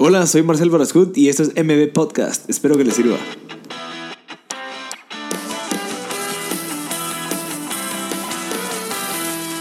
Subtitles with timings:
[0.00, 2.48] Hola, soy Marcel Barascut y esto es MB Podcast.
[2.48, 3.16] Espero que les sirva.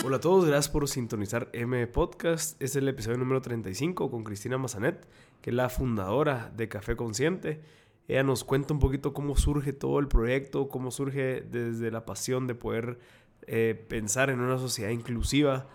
[0.05, 2.51] Hola a todos, gracias por sintonizar MB Podcast.
[2.61, 5.07] Este es el episodio número 35 con Cristina Mazanet,
[5.41, 7.59] que es la fundadora de Café Consciente.
[8.07, 12.45] Ella nos cuenta un poquito cómo surge todo el proyecto, cómo surge desde la pasión
[12.45, 12.99] de poder
[13.47, 15.65] eh, pensar en una sociedad inclusiva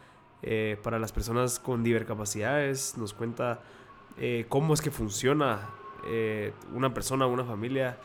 [0.42, 2.96] eh, para las personas con divercapacidades.
[2.96, 3.60] Nos cuenta
[4.18, 5.70] eh, cómo es que funciona
[6.06, 7.98] eh, una persona, una familia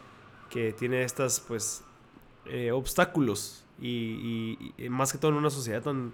[0.49, 1.83] que tiene estas pues
[2.45, 6.13] eh, obstáculos y, más que todo en una sociedad tan,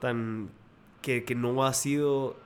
[0.00, 0.50] tan
[1.00, 2.36] que, que, no ha sido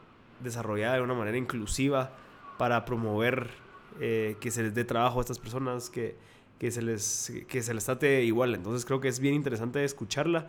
[0.40, 2.12] desarrollada de una manera inclusiva
[2.58, 3.50] para promover
[3.98, 6.16] que se les dé trabajo a estas personas, que,
[6.58, 8.54] que, se les, que se les trate igual.
[8.54, 10.48] Entonces creo que es bien interesante escucharla,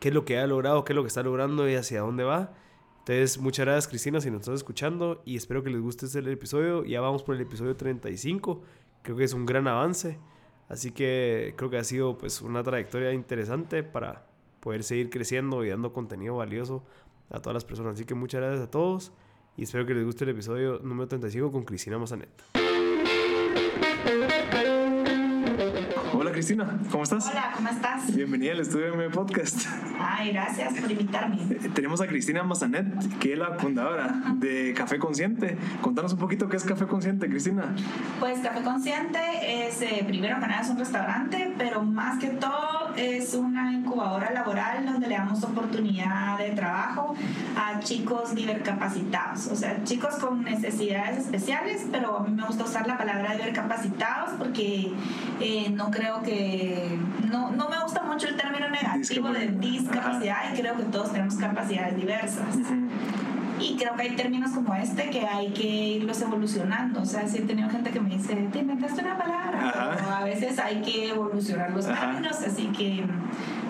[0.00, 2.22] qué es lo que ha logrado, qué es lo que está logrando y hacia dónde
[2.22, 2.50] va.
[3.08, 6.84] Entonces, muchas gracias Cristina si nos estás escuchando y espero que les guste este episodio.
[6.84, 8.62] Ya vamos por el episodio 35,
[9.00, 10.18] creo que es un gran avance.
[10.68, 14.26] Así que creo que ha sido pues una trayectoria interesante para
[14.60, 16.84] poder seguir creciendo y dando contenido valioso
[17.30, 17.94] a todas las personas.
[17.94, 19.10] Así que muchas gracias a todos
[19.56, 22.28] y espero que les guste el episodio número 35 con Cristina Mazanet.
[26.38, 27.26] Cristina, ¿cómo estás?
[27.26, 28.14] Hola, ¿cómo estás?
[28.14, 29.66] Bienvenida al estudio de mi podcast.
[29.98, 31.36] Ay, gracias por invitarme.
[31.50, 35.58] Eh, tenemos a Cristina Mazanet, que es la fundadora de Café Consciente.
[35.80, 37.74] Contanos un poquito qué es Café Consciente, Cristina.
[38.20, 39.18] Pues Café Consciente
[39.66, 44.30] es, eh, primero que nada, es un restaurante, pero más que todo es una incubadora
[44.32, 47.16] laboral donde le damos oportunidad de trabajo
[47.56, 52.86] a chicos divercapacitados, o sea, chicos con necesidades especiales, pero a mí me gusta usar
[52.86, 54.92] la palabra divercapacitados porque
[55.40, 56.27] eh, no creo que
[57.30, 61.34] no, no me gusta mucho el término negativo de discapacidad y creo que todos tenemos
[61.36, 62.56] capacidades diversas.
[63.60, 67.02] Y creo que hay términos como este que hay que irlos evolucionando.
[67.02, 70.24] O sea, si he tenido gente que me dice, te inventaste una palabra, pero a
[70.24, 72.38] veces hay que evolucionar los términos.
[72.46, 73.04] Así que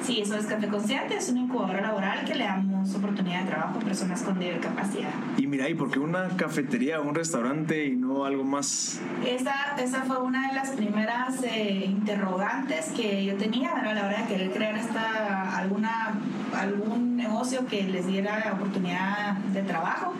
[0.02, 3.78] sí, eso es Café Consciente, es una incubadora laboral que le damos oportunidad de trabajo
[3.78, 5.10] a personas con discapacidad.
[5.36, 9.00] Y mira, ¿y por qué una cafetería, un restaurante y no algo más?
[9.26, 14.22] Esa, esa fue una de las primeras eh, interrogantes que yo tenía a la hora
[14.22, 16.14] de querer crear esta, alguna,
[16.54, 20.14] algún negocio que les diera oportunidad de trabajo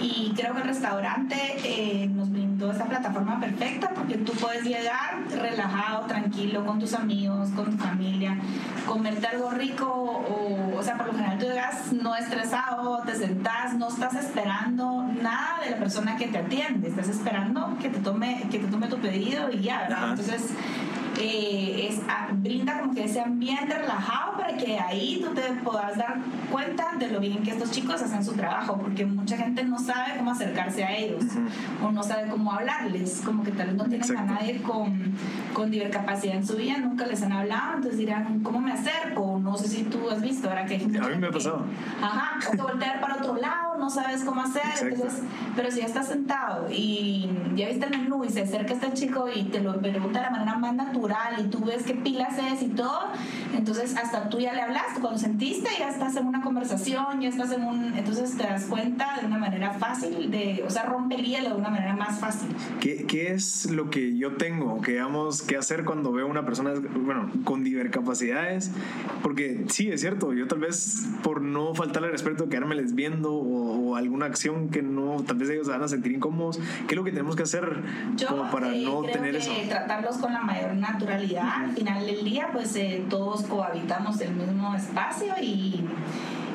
[0.00, 5.22] y creo que el restaurante eh, nos brindó esta plataforma perfecta porque tú puedes llegar
[5.30, 8.36] relajado, tranquilo, con tus amigos, con tu familia,
[8.86, 13.74] comerte algo rico o, o sea, por lo general tú llegas no estresado, te sentás,
[13.74, 18.46] no estás esperando nada de la persona que te atiende, estás esperando que te tome,
[18.50, 20.10] que te tome tu pedido y ya, ¿verdad?
[20.10, 20.50] Entonces,
[21.20, 25.96] eh, es, a, brinda como que ese ambiente relajado para que ahí tú te puedas
[25.96, 26.18] dar
[26.50, 30.16] cuenta de lo bien que estos chicos hacen su trabajo, porque mucha gente no sabe
[30.18, 31.24] cómo acercarse a ellos
[31.82, 35.14] o no sabe cómo hablarles, como que tal vez no tienen a nadie con,
[35.52, 39.38] con divercapacidad en su vida, nunca les han hablado, entonces dirán, ¿cómo me acerco?
[39.42, 41.64] No sé si tú has visto, ahora que hay A mí me ha pasado.
[42.02, 45.22] Ajá, o te voltear para otro lado, no sabes cómo hacer, entonces,
[45.54, 49.26] pero si ya estás sentado y ya viste el menú y se acerca este chico
[49.34, 51.03] y te lo pregunta de la manera más natural
[51.38, 53.08] y tú ves qué pilas es y todo,
[53.56, 57.52] entonces hasta tú ya le hablaste, cuando sentiste ya estás en una conversación, ya estás
[57.52, 61.24] en un, entonces te das cuenta de una manera fácil, de, o sea, rompe el
[61.24, 62.48] hielo de una manera más fácil.
[62.80, 66.72] ¿Qué, ¿Qué, es lo que yo tengo que, digamos, que hacer cuando veo una persona,
[67.04, 68.70] bueno, con divercapacidades?
[69.22, 73.96] Porque sí, es cierto, yo tal vez por no faltarle respeto, quedármeles viendo o, o,
[73.96, 77.04] alguna acción que no, tal vez ellos se van a sentir incómodos, ¿qué es lo
[77.04, 77.82] que tenemos que hacer
[78.16, 79.52] yo, como para eh, no creo tener que eso?
[79.68, 84.74] Tratarlos con la mayor naturalidad, al final del día, pues eh, todos cohabitamos el mismo
[84.74, 85.84] espacio y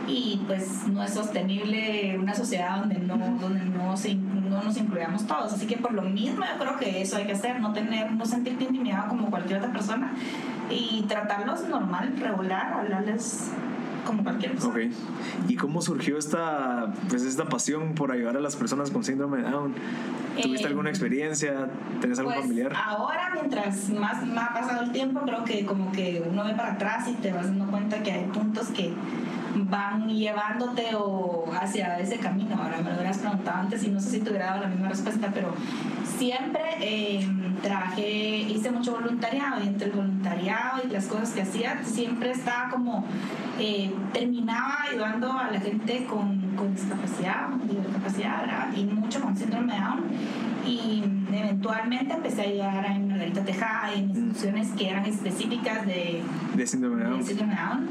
[0.10, 5.26] y pues no es sostenible una sociedad donde no, donde no, se, no nos incluyamos
[5.28, 5.54] todos.
[5.54, 8.26] Así que por lo mismo yo creo que eso hay que hacer, no, tener, no
[8.26, 10.14] sentirte intimidado como cualquier otra persona
[10.70, 13.52] y tratarlos normal, regular, hablarles
[14.10, 14.74] como cualquier persona.
[14.74, 14.92] Okay.
[15.48, 19.44] ¿Y cómo surgió esta, pues, esta pasión por ayudar a las personas con síndrome de
[19.50, 19.74] Down?
[20.42, 21.70] ¿Tuviste Eh, alguna experiencia?
[22.02, 22.74] ¿Tenés algún Pues familiar?
[22.76, 26.74] ahora, mientras más, más ha pasado el tiempo, creo que como que uno ve para
[26.74, 28.94] atrás y te vas dando cuenta que hay puntos que
[29.66, 32.56] van llevándote o hacia ese camino.
[32.56, 34.90] Ahora me lo hubieras preguntado antes y no sé si te hubiera dado la misma
[34.90, 35.54] respuesta, pero
[36.18, 37.28] siempre eh,
[37.62, 42.70] trabajé, hice mucho voluntariado y entre el voluntariado y las cosas que hacía, siempre estaba
[42.70, 43.06] como,
[43.60, 49.80] eh, terminaba ayudando a la gente con, con discapacidad, discapacidad y mucho con síndrome de
[49.80, 50.04] Down.
[50.68, 56.22] Y eventualmente empecé a ayudar en Margarita Tejada y en instituciones que eran específicas de,
[56.54, 57.24] De síndrome de de Down.
[57.24, 57.90] síndrome de Down.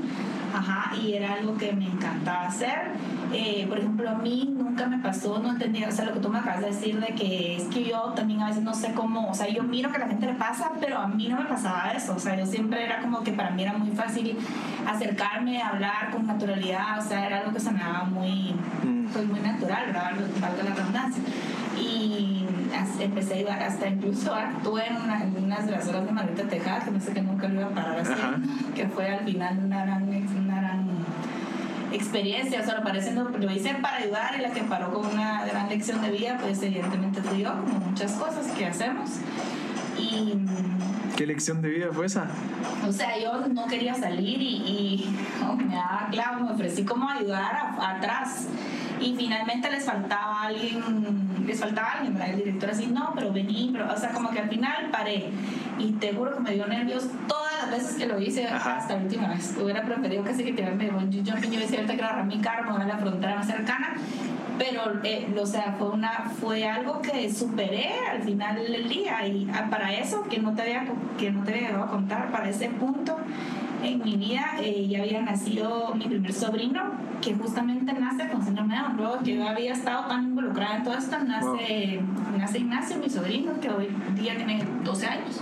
[0.55, 2.93] Ajá, y era algo que me encantaba hacer.
[3.33, 6.31] Eh, por ejemplo, a mí nunca me pasó, no entendía, o sea, lo que tú
[6.31, 9.29] me acabas de decir de que es que yo también a veces no sé cómo,
[9.29, 11.45] o sea, yo miro que a la gente le pasa, pero a mí no me
[11.45, 14.37] pasaba eso, o sea, yo siempre era como que para mí era muy fácil
[14.87, 18.55] acercarme, hablar con naturalidad, o sea, era algo que se me daba muy,
[18.85, 19.07] Mm.
[19.13, 20.13] pues muy natural, ¿verdad?
[20.41, 21.23] Valga la redundancia.
[21.77, 22.47] Y
[23.01, 26.45] empecé a ayudar, hasta incluso actué en, una, en unas de las horas de Margarita
[26.45, 28.37] Tejada, que no sé que nunca lo iba a parar así, Ajá.
[28.75, 30.89] que fue al final una gran, una gran
[31.93, 35.45] experiencia, o sea, lo, pareciendo, lo hice para ayudar y la que paró con una
[35.47, 39.11] gran lección de vida, pues evidentemente fui yo, como muchas cosas que hacemos.
[41.17, 42.27] ¿Qué lección de vida fue esa?
[42.87, 45.05] o sea, yo no quería salir y,
[45.47, 48.47] oh, me daba clavo, me ofrecí como ayudar a- atrás.
[49.01, 50.83] Y finalmente les faltaba alguien,
[51.47, 52.21] les faltaba alguien.
[52.21, 55.31] El director así, no, pero vení, pero, o sea, como que al final paré.
[55.79, 58.77] Y te juro que me dio nervios todas las veces que lo hice Ajá.
[58.77, 59.57] hasta la última vez.
[59.61, 61.51] Hubiera preferido casi que tirarme de bungee jumping.
[61.51, 63.95] Yo decía ahorita que agarrar mi carro, a la frontera más cercana.
[64.59, 69.27] Pero, eh, o sea, fue, una, fue algo que superé al final del día.
[69.27, 70.85] Y ah, para eso, que no te había,
[71.17, 73.17] que no te había llegado a contar, para ese punto
[73.83, 76.83] en mi vida eh, ya había nacido mi primer sobrino,
[77.23, 78.97] que justamente nace con síndrome de Down.
[78.97, 82.01] Luego que yo había estado tan involucrada en todo esto, nace,
[82.37, 85.41] nace Ignacio, mi sobrino, que hoy día tiene 12 años.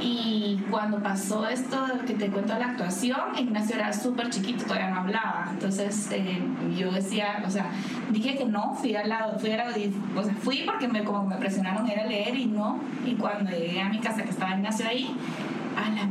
[0.00, 1.76] Y cuando pasó esto
[2.06, 5.48] que te cuento la actuación, Ignacio era súper chiquito, todavía no hablaba.
[5.50, 6.42] Entonces eh,
[6.76, 7.70] yo decía, o sea,
[8.10, 11.24] dije que no, fui a la, fui a la o sea, fui porque me, como
[11.24, 12.78] me presionaron a ir a leer y no.
[13.04, 15.16] Y cuando llegué a mi casa que estaba Ignacio ahí,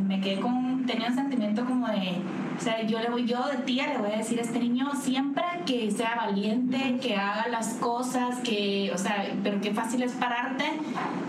[0.08, 2.22] me quedé con, tenía un sentimiento como de,
[2.58, 4.92] o sea, yo le voy, yo de tía le voy a decir a este niño
[4.96, 10.14] siempre que sea valiente, que haga las cosas, que, o sea, pero qué fácil es
[10.14, 10.66] pararte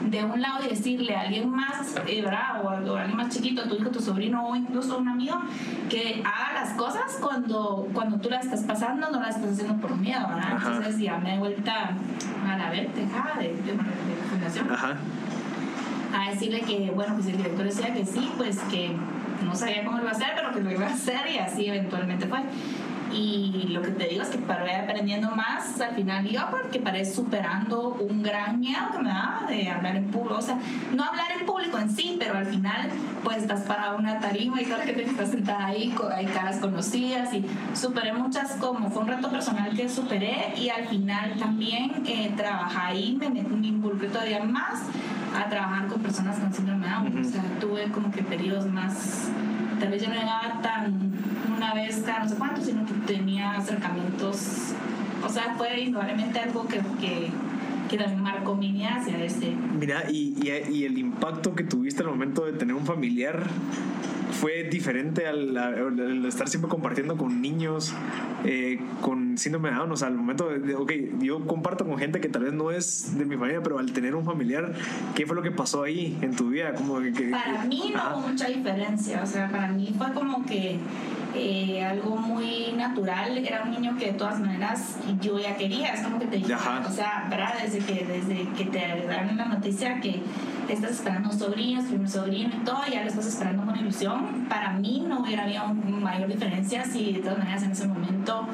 [0.08, 2.64] de un lado y decirle a alguien más, eh, ¿verdad?
[2.64, 5.36] O a, alguien más chiquito, a tu hijo, tu sobrino o incluso a un amigo,
[5.88, 9.96] que haga las cosas cuando, cuando tú las estás pasando, no las estás haciendo por
[9.96, 10.56] miedo, ¿verdad?
[10.56, 10.76] Ajá.
[10.76, 11.90] Entonces ya me he vuelta
[12.48, 14.96] a la ver, dejada de, de, de la fundación Ajá.
[16.14, 18.94] a decirle que, bueno, pues el director decía que sí, pues que
[19.44, 21.66] no sabía cómo lo iba a hacer, pero que lo iba a hacer y así
[21.66, 22.40] eventualmente fue.
[23.12, 27.04] Y lo que te digo es que paré aprendiendo más al final yo porque paré
[27.04, 30.36] superando un gran miedo que me daba de hablar en público.
[30.38, 30.58] O sea,
[30.92, 32.90] no hablar en público en sí, pero al final
[33.22, 37.32] pues estás parado una tarima y toda la gente está sentada ahí, hay caras conocidas
[37.32, 37.44] y
[37.74, 42.78] superé muchas como fue un reto personal que superé y al final también eh, trabajé
[42.78, 44.82] ahí, me, me involucré todavía más
[45.36, 47.06] a trabajar con personas con síndrome de Down.
[47.08, 47.28] Ujú.
[47.28, 49.28] O sea, tuve como que periodos más,
[49.78, 51.12] tal vez yo no llegaba tan
[51.56, 54.72] una vez cada no sé cuánto, sino que tenía acercamientos,
[55.24, 57.30] o sea, fue indudablemente algo que, que,
[57.88, 59.54] que también marcó mi vida hacia este.
[59.78, 63.44] Mira, y, y, y el impacto que tuviste al momento de tener un familiar
[64.32, 67.94] fue diferente al, estar siempre compartiendo con niños
[68.44, 69.92] eh, con síndrome de Down.
[69.92, 73.16] O sea, al momento de, ok, yo comparto con gente que tal vez no es
[73.16, 74.72] de mi familia, pero al tener un familiar,
[75.14, 76.74] ¿qué fue lo que pasó ahí en tu vida?
[76.74, 78.16] Como que, que- Para mí no Ajá.
[78.16, 80.78] hubo mucha diferencia, o sea, para mí fue como que
[81.34, 86.00] eh, algo muy natural, era un niño que de todas maneras yo ya quería, es
[86.00, 86.82] como que te Ajá.
[86.88, 87.54] o sea, ¿verdad?
[87.62, 90.22] Desde que, desde que te dan la noticia que
[90.68, 94.15] estás esperando un sobrino, primer sobrino y todo, ya lo estás esperando con ilusión,
[94.48, 98.46] para mí no hubiera habido mayor diferencia si de todas maneras en ese momento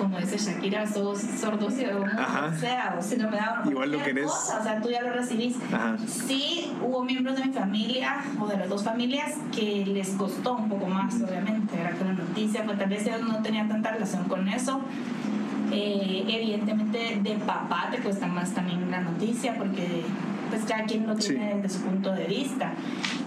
[0.00, 4.02] como dice Shakira, sos sordo ciego, o sea, o si no me da Igual lo
[4.02, 4.24] querés.
[4.24, 5.56] cosa, o sea, tú ya lo recibís.
[5.70, 5.96] Ajá.
[6.06, 10.70] Sí, hubo miembros de mi familia o de las dos familias que les costó un
[10.70, 14.24] poco más, obviamente, era con la noticia, pues tal vez ellos no tenían tanta relación
[14.24, 14.80] con eso.
[15.70, 20.02] Eh, evidentemente de papá te cuesta más también la noticia porque
[20.50, 21.28] pues cada quien lo Sí.
[21.34, 22.72] tiene desde su punto de vista.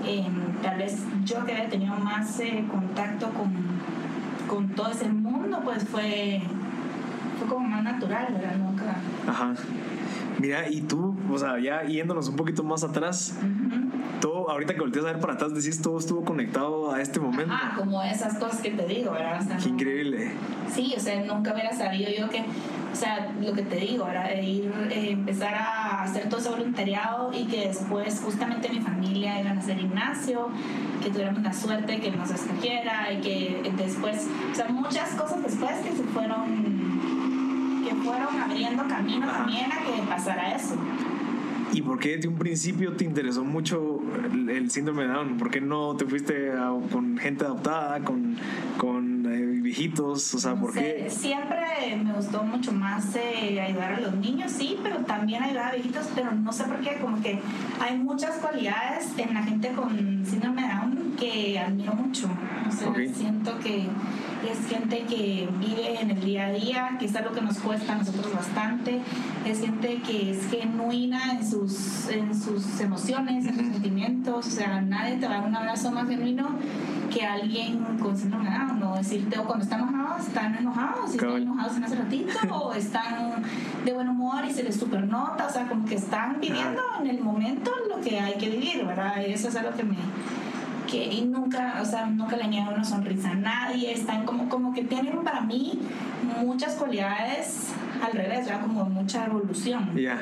[0.05, 0.25] Eh,
[0.61, 3.51] tal vez yo que había tenido más eh, contacto con,
[4.47, 6.41] con todo ese mundo, pues fue,
[7.39, 8.55] fue como más natural, ¿verdad?
[8.57, 8.95] Nunca...
[9.27, 9.53] Ajá.
[10.39, 13.62] Mira, y tú, o sea, ya yéndonos un poquito más atrás, Ujú.
[14.23, 17.53] Todo, ahorita que volteas a ver para atrás, decís todo estuvo conectado a este momento.
[17.53, 19.41] Ajá, como esas cosas que te digo, ¿verdad?
[19.41, 20.31] O sea, Qué increíble.
[20.73, 24.33] Sí, o sea, nunca hubiera sabido yo que, o sea, lo que te digo, era
[24.39, 29.57] ir, eh, empezar a hacer todo ese voluntariado y que después justamente mi familia iban
[29.57, 30.47] a hacer gimnasio,
[31.03, 35.73] que tuviéramos la suerte que nos escogiera y que después, o sea, muchas cosas después
[35.79, 39.39] que se fueron, que fueron abriendo camino Ajá.
[39.39, 40.77] también a que pasara eso.
[41.73, 43.92] ¿Y por qué de un principio te interesó mucho
[44.49, 45.37] el, síndrome de Down?
[45.37, 46.51] ¿Por qué no te fuiste
[46.91, 48.37] con gente adoptada, con,
[48.77, 50.33] con eh, viejitos?
[50.33, 51.07] O sea, ¿por qué?
[51.09, 51.57] Siempre
[52.03, 56.09] me gustó mucho más eh, ayudar a los niños, sí, pero también ayudar a viejitos,
[56.15, 57.39] pero no sé por qué, como que
[57.79, 62.27] hay muchas cualidades en la gente con síndrome de Down que admiro mucho.
[62.67, 63.87] O sea, siento que
[64.49, 67.93] es gente que vive en el día a día, que es algo que nos cuesta
[67.93, 68.99] a nosotros bastante,
[69.45, 74.81] es gente que es genuina en sus, en sus emociones, en sus sentimientos, o sea,
[74.81, 76.49] nadie te va a dar un abrazo más genuino
[77.09, 81.17] que alguien con síndrome de Down, no decirte, o cuando están enojados, están enojados, y
[81.17, 83.43] están enojados en ese ratito, o están
[83.85, 87.21] de buen humor y se les supernota, o sea, como que están viviendo en el
[87.21, 89.21] momento lo que hay que vivir, ¿verdad?
[89.25, 89.95] Y eso es algo que me
[90.93, 94.73] que y nunca, o sea, nunca le niegan una sonrisa a nadie, están como, como
[94.73, 95.79] que tienen para mí
[96.43, 97.69] muchas cualidades
[98.05, 99.95] al revés, ya como mucha evolución.
[99.95, 100.21] Ya.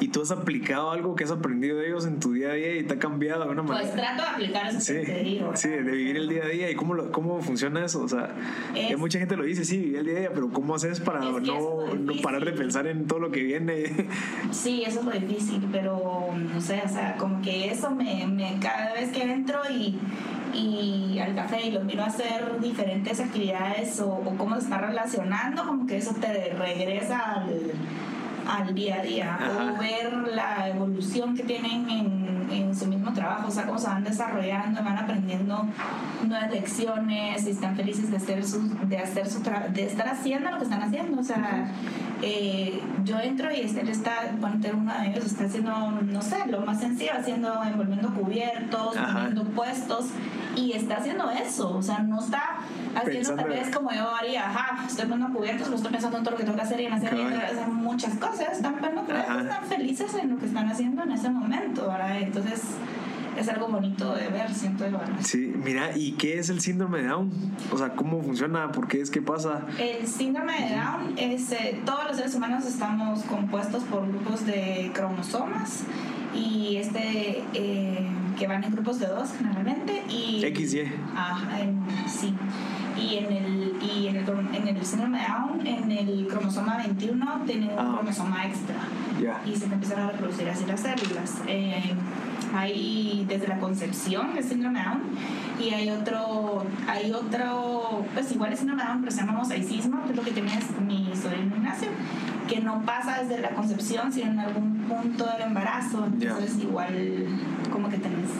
[0.00, 2.76] ¿Y tú has aplicado algo que has aprendido de ellos en tu día a día
[2.76, 3.90] y te ha cambiado de alguna manera?
[3.90, 5.52] Pues trato de aplicar eso sí, que te digo.
[5.54, 8.02] Sí, de vivir el día a día y cómo, lo, cómo funciona eso.
[8.02, 8.34] O sea,
[8.98, 11.40] mucha gente lo dice, sí, vivir el día a día, pero ¿cómo haces para no,
[11.40, 14.08] no, parar de pensar en todo lo que viene?
[14.50, 18.58] Sí, eso es lo difícil, pero no sé, o sea, como que eso me, me
[18.60, 19.98] cada vez que entro y
[20.54, 25.64] y al café y los miro a hacer diferentes actividades o, cómo se está relacionando,
[25.64, 27.72] como que eso te regresa al,
[28.48, 29.38] al día a día.
[29.58, 33.86] O ver la evolución que tienen en, en, su mismo trabajo, o sea, cómo se
[33.86, 35.66] van desarrollando, van aprendiendo
[36.26, 39.42] nuevas lecciones y están felices de, hacer su, de, hacer su
[39.72, 41.20] de estar haciendo lo que están haciendo.
[41.20, 41.68] O sea,
[42.22, 46.60] eh, yo entro y él está, bueno, uno de ellos está haciendo, no sé, lo
[46.60, 50.06] más sencillo, haciendo, envolviendo cubiertos, poniendo puestos
[50.56, 52.58] y está haciendo eso, o sea, no está
[52.94, 56.32] haciendo tal vez como yo haría, ajá, estoy poniendo cubiertos, lo estoy pensando en todo
[56.32, 57.14] lo que tengo que hacer y en hacer,
[57.68, 62.18] muchas cosas, están, bueno, están felices en lo que están haciendo en ese momento, ¿verdad?
[62.20, 64.98] Entonces es algo bonito de ver, siento yo.
[65.20, 67.30] Sí, mira, ¿y qué es el síndrome de Down?
[67.72, 68.70] O sea, ¿cómo funciona?
[68.70, 69.62] ¿Por qué es que pasa?
[69.78, 74.90] El síndrome de Down es, eh, todos los seres humanos estamos compuestos por grupos de
[74.94, 75.84] cromosomas
[76.34, 78.06] y este eh,
[78.38, 80.92] que van en grupos de dos generalmente y XY.
[81.16, 81.40] Ah,
[82.06, 82.34] sí.
[82.98, 87.42] Y en el y en el, en el síndrome de Down, en el cromosoma 21
[87.46, 87.94] tiene un ah.
[87.96, 88.76] cromosoma extra.
[89.46, 91.42] Y se empiezan a reproducir así las células.
[91.46, 91.94] Eh,
[92.54, 95.02] hay desde la concepción el síndrome Down
[95.60, 100.10] y hay otro, hay otro, pues igual es síndrome Down, pero se llama mosaicismo, que
[100.10, 100.50] es lo que tiene
[100.86, 101.88] mi sobrino Ignacio
[102.50, 106.04] que no pasa desde la concepción, sino en algún punto del embarazo.
[106.06, 107.26] Entonces, igual,
[107.72, 108.30] como que tenés.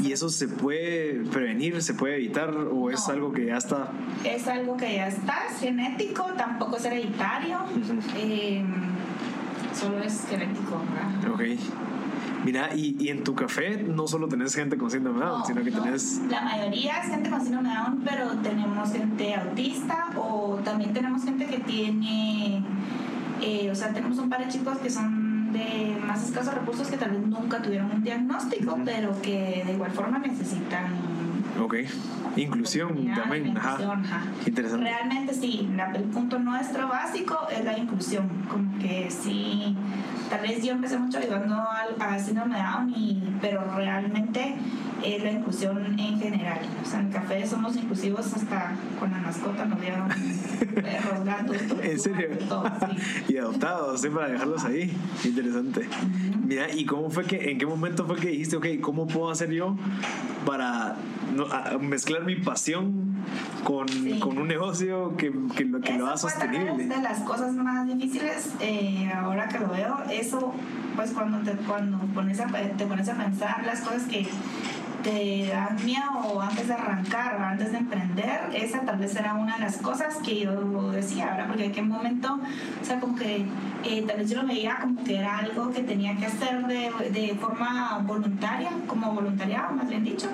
[0.00, 3.90] ¿Y eso se puede prevenir, se puede evitar o es algo que ya está?
[4.24, 7.58] Es algo que ya está, es genético, tampoco es hereditario,
[8.16, 8.64] eh,
[9.74, 10.82] solo es genético.
[10.94, 11.34] ¿verdad?
[11.34, 11.60] Ok.
[12.46, 15.64] Mira, y, y, en tu café no solo tenés gente con síndrome de Down, sino
[15.64, 16.20] que tenés...
[16.30, 21.24] La mayoría es gente con síndrome de Down, pero tenemos gente autista o también tenemos
[21.24, 22.62] gente que tiene
[23.42, 26.96] eh, o sea, tenemos un par de chicos que son de más escasos recursos que
[26.96, 31.15] tal vez nunca tuvieron un diagnóstico, pero que de igual forma necesitan.
[31.60, 31.74] Ok.
[32.36, 33.56] Inclusión también.
[33.56, 33.78] Ajá.
[34.46, 34.84] Interesante.
[34.84, 38.28] Realmente sí, el punto nuestro básico es la inclusión.
[38.48, 39.74] Como que sí,
[40.28, 44.56] tal vez yo empecé mucho ayudando al, a síndrome Down, pero realmente
[45.02, 46.58] es la inclusión en general.
[46.82, 50.08] O sea, en el café somos inclusivos hasta con la mascota, nos dieron
[50.74, 52.28] perros, gatos, ¿En serio?
[53.28, 54.08] y adoptados, ¿sí?
[54.08, 54.94] para dejarlos ahí.
[55.24, 55.88] Interesante.
[56.44, 59.50] Mira, ¿y cómo fue que, en qué momento fue que dijiste, ok, ¿cómo puedo hacer
[59.50, 59.76] yo
[60.44, 60.96] para
[61.80, 63.14] mezclar mi pasión
[63.64, 63.86] con,
[64.20, 66.82] con un negocio que, que, lo, que lo haga sostenible?
[66.82, 70.54] Es de las cosas más difíciles, eh, ahora que lo veo, eso,
[70.94, 74.26] pues cuando te, cuando pones a, te pones a pensar las cosas que
[75.06, 79.60] te dan miedo antes de arrancar, antes de emprender, esa tal vez era una de
[79.60, 82.40] las cosas que yo decía, ahora Porque en qué momento,
[82.82, 83.46] o sea, como que
[83.84, 86.90] eh, tal vez yo lo veía como que era algo que tenía que hacer de,
[87.12, 90.26] de forma voluntaria, como voluntariado, más bien dicho,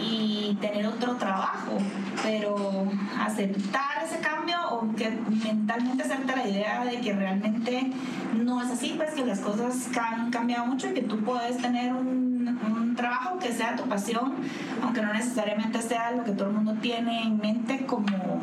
[0.00, 1.76] y tener otro trabajo,
[2.22, 2.86] pero
[3.20, 5.10] aceptar ese cambio o que
[5.44, 7.92] mentalmente hacerte la idea de que realmente
[8.34, 11.92] no es así, pues que las cosas han cambiado mucho y que tú puedes tener
[11.92, 14.34] un un trabajo que sea tu pasión,
[14.82, 18.40] aunque no necesariamente sea lo que todo el mundo tiene en mente como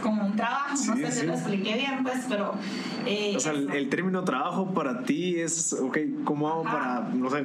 [0.00, 1.20] como un trabajo, Sí, no sé sí.
[1.20, 2.54] si lo expliqué bien, pues, pero...
[3.06, 6.78] eh, O sea, el, el término trabajo para ti es, ok, ¿cómo hago Ajá.
[6.78, 7.44] para, no sé,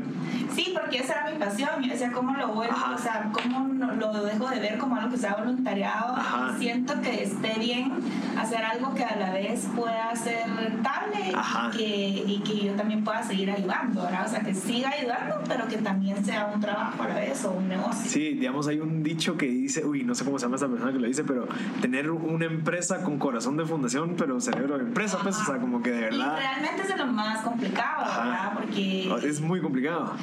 [0.56, 1.70] Sí, porque esa era mi pasión.
[1.82, 2.74] Yo decía, ¿cómo lo vuelvo?
[2.74, 2.96] Ajá.
[2.96, 6.16] O sea, ¿cómo lo dejo de ver como algo que sea voluntariado?
[6.16, 6.56] Ajá.
[6.58, 7.92] Siento que esté bien
[8.38, 11.32] hacer algo que a la vez pueda ser rentable
[11.74, 14.26] y que, y que yo también pueda seguir ayudando, ¿verdad?
[14.26, 17.52] O sea, que siga ayudando, pero que también sea un trabajo a la vez o
[17.52, 18.10] un negocio.
[18.10, 20.92] Sí, digamos, hay un dicho que dice, uy, no sé cómo se llama esta persona
[20.92, 21.48] que lo dice, pero
[21.82, 22.10] tener
[22.46, 25.98] empresa con corazón de fundación, pero cerebro de empresa, pues, o sea, como que de
[25.98, 28.24] Y verdad realmente es de lo más complicado, Ajá.
[28.24, 28.54] ¿verdad?
[28.60, 30.14] Porque es muy complicado.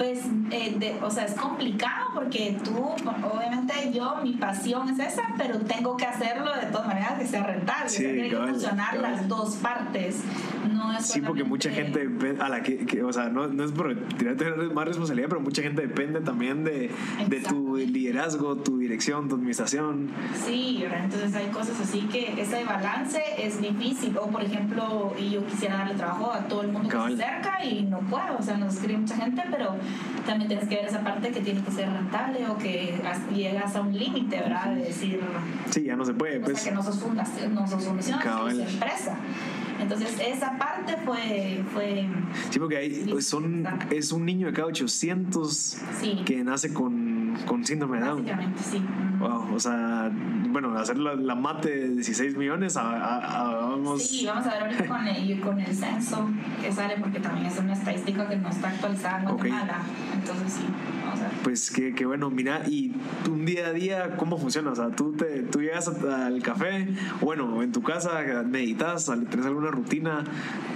[0.00, 5.24] Pues, eh, de- o sea, es complicado porque tú, obviamente yo, mi pasión es esa,
[5.36, 7.90] pero tengo que hacerlo de todas maneras que sea rentable.
[7.90, 10.22] Sí, tiene que funcionar las dos partes.
[10.72, 12.08] No es Sí, porque mucha gente,
[12.40, 15.60] a la que, que, o sea, no, no es por tirarte más responsabilidad, pero mucha
[15.60, 16.90] gente depende también de,
[17.28, 20.08] de tu liderazgo, tu dirección, tu administración.
[20.46, 24.16] Sí, entonces hay cosas así que ese balance es difícil.
[24.16, 27.62] O, por ejemplo, y yo quisiera darle trabajo a todo el mundo que se acerca
[27.64, 28.38] y no puedo.
[28.38, 29.74] O sea, nos escribe mucha gente, pero
[30.26, 33.74] también tienes que ver esa parte que tiene que ser rentable o que as- llegas
[33.74, 34.74] a un límite, ¿verdad?
[34.74, 35.20] De decir,
[35.70, 36.58] Sí, ya no se puede, o pues.
[36.60, 39.16] sea, que no sos fundación, no sos sos empresa.
[39.80, 42.06] Entonces, esa parte fue, fue
[42.50, 45.52] Sí, porque hay, son, es un niño de cada 800
[46.00, 48.18] sí, que nace con, con síndrome de Down.
[48.24, 48.82] básicamente, sí.
[49.18, 50.10] Wow, o sea,
[50.48, 54.02] bueno, hacer la, la mate de 16 millones, a, a- a- vamos.
[54.06, 56.28] Sí, vamos a ver ahorita con el, con el censo
[56.62, 59.24] que sale, porque también es una estadística que no está actualizada en.
[59.28, 59.78] Guatemala.
[60.14, 60.64] Entonces, sí,
[61.10, 61.32] vamos a ver.
[61.42, 62.90] Pues que, que bueno, mira, y
[63.24, 64.70] tú un día a día, ¿cómo funciona?
[64.72, 66.88] O sea, tú, te, tú llegas al café,
[67.20, 70.24] bueno, en tu casa meditas, ¿tenés alguna rutina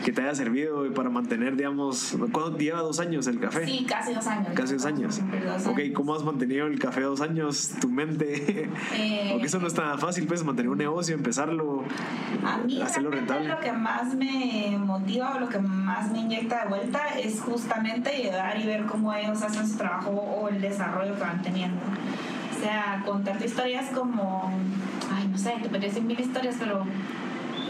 [0.05, 3.67] que te haya servido para mantener, digamos, ¿cuánto lleva dos años el café?
[3.67, 4.49] Sí, casi dos años.
[4.55, 5.21] Casi dos años.
[5.45, 5.93] dos Ok, años.
[5.95, 7.71] ¿cómo has mantenido el café dos años?
[7.81, 8.69] Tu mente.
[8.95, 11.85] Eh, Porque eso no es tan fácil, pues, mantener un negocio, empezarlo,
[12.45, 13.49] A mí hacerlo rentable.
[13.49, 18.11] lo que más me motiva o lo que más me inyecta de vuelta es justamente
[18.17, 21.81] llegar y ver cómo ellos hacen su trabajo o el desarrollo que van teniendo.
[22.57, 24.53] O sea, contarte historias como,
[25.15, 26.85] ay, no sé, te podría decir mil historias, pero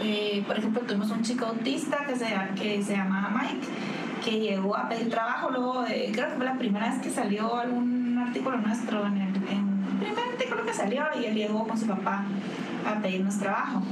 [0.01, 3.67] eh, por ejemplo, tuvimos un chico autista que se, que se llamaba Mike
[4.23, 7.55] que llegó a pedir trabajo luego de, creo que fue la primera vez que salió
[7.57, 11.85] algún artículo nuestro en el, el primer artículo que salió y él llegó con su
[11.85, 12.23] papá
[12.87, 13.83] a pedirnos trabajo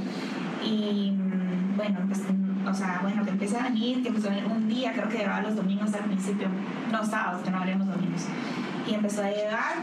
[0.64, 2.22] y mm, bueno pues
[2.66, 5.18] o sea bueno que empiece a venir que empezó a venir un día creo que
[5.18, 6.48] llegaba los domingos al principio
[6.90, 8.22] no sábados que no abríamos domingos
[8.88, 9.74] y empezó a llegar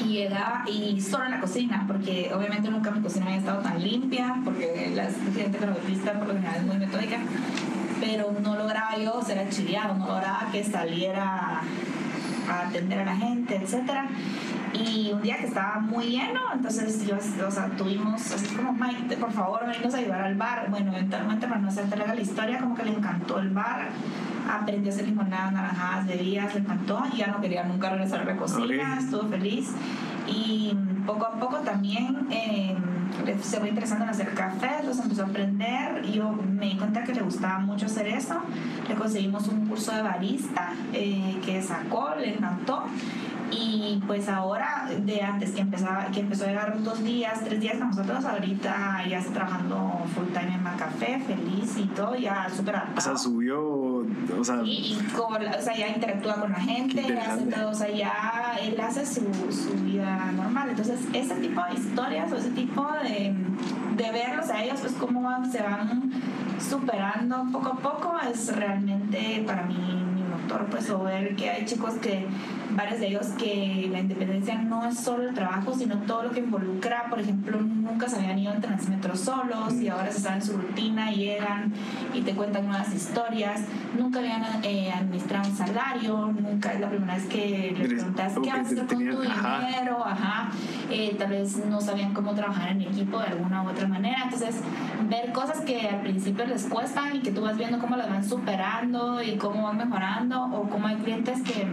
[0.00, 3.82] y llegaba y solo en la cocina, porque obviamente nunca mi cocina había estado tan
[3.82, 7.18] limpia, porque la gente cronometrista por lo general es muy metódica,
[8.00, 11.62] pero no lograba yo ser archiviado, no lograba que saliera
[12.48, 14.08] a atender a la gente, etcétera.
[14.78, 19.16] Y un día que estaba muy lleno, entonces yo, o sea, tuvimos, así como, Mike,
[19.16, 20.66] por favor, venimos a ayudar al bar.
[20.70, 23.88] Bueno, eventualmente, para no hacerte larga la historia, como que le encantó el bar,
[24.50, 28.24] aprendió a hacer limonadas, naranjadas, bebidas, le encantó, y ya no quería nunca regresar a
[28.24, 29.02] la cocina, Ok.
[29.04, 29.70] estuvo feliz.
[30.26, 32.76] Y poco a poco también eh,
[33.40, 36.04] se fue interesando en hacer café, los empezó a aprender.
[36.04, 38.34] y Yo me di cuenta que le gustaba mucho hacer eso.
[38.88, 42.84] Le conseguimos un curso de barista eh, que sacó, le encantó.
[43.50, 47.78] Y pues ahora, de antes que, empezaba, que empezó a llegar dos días, tres días
[47.78, 53.00] nosotros, ahorita ya está trabajando full time en Macafé, feliz y todo, ya súper O
[53.00, 57.46] sea, subió, o sea, Y, y como, o sea, ya interactúa con la gente, hace
[57.46, 60.70] todo, o sea, ya él hace su, su vida normal.
[60.70, 63.34] Entonces, ese tipo de historias o ese tipo de,
[63.96, 66.12] de verlos a ellos, pues cómo se van
[66.58, 69.76] superando poco a poco, es realmente para mí
[70.14, 72.26] mi motor, pues, o ver que hay chicos que,
[72.76, 76.40] varios de ellos, que la independencia no es solo el trabajo, sino todo lo que
[76.40, 80.56] involucra, por ejemplo, nunca se habían ido en Transmetro solos y ahora se saben su
[80.56, 81.72] rutina, llegan
[82.12, 83.62] y te cuentan nuevas historias,
[83.98, 88.50] nunca habían eh, administrado un salario, nunca es la primera vez que le preguntas qué
[88.50, 89.58] vas a hacer con tu ajá.
[89.66, 90.50] dinero, ajá,
[90.90, 94.60] Eh, tal vez no sabían cómo trabajar en equipo de alguna u otra manera, entonces
[95.08, 98.24] ver cosas que al principio les cuestan y que tú vas viendo cómo las van
[98.24, 101.66] superando y cómo van mejorando o cómo hay clientes que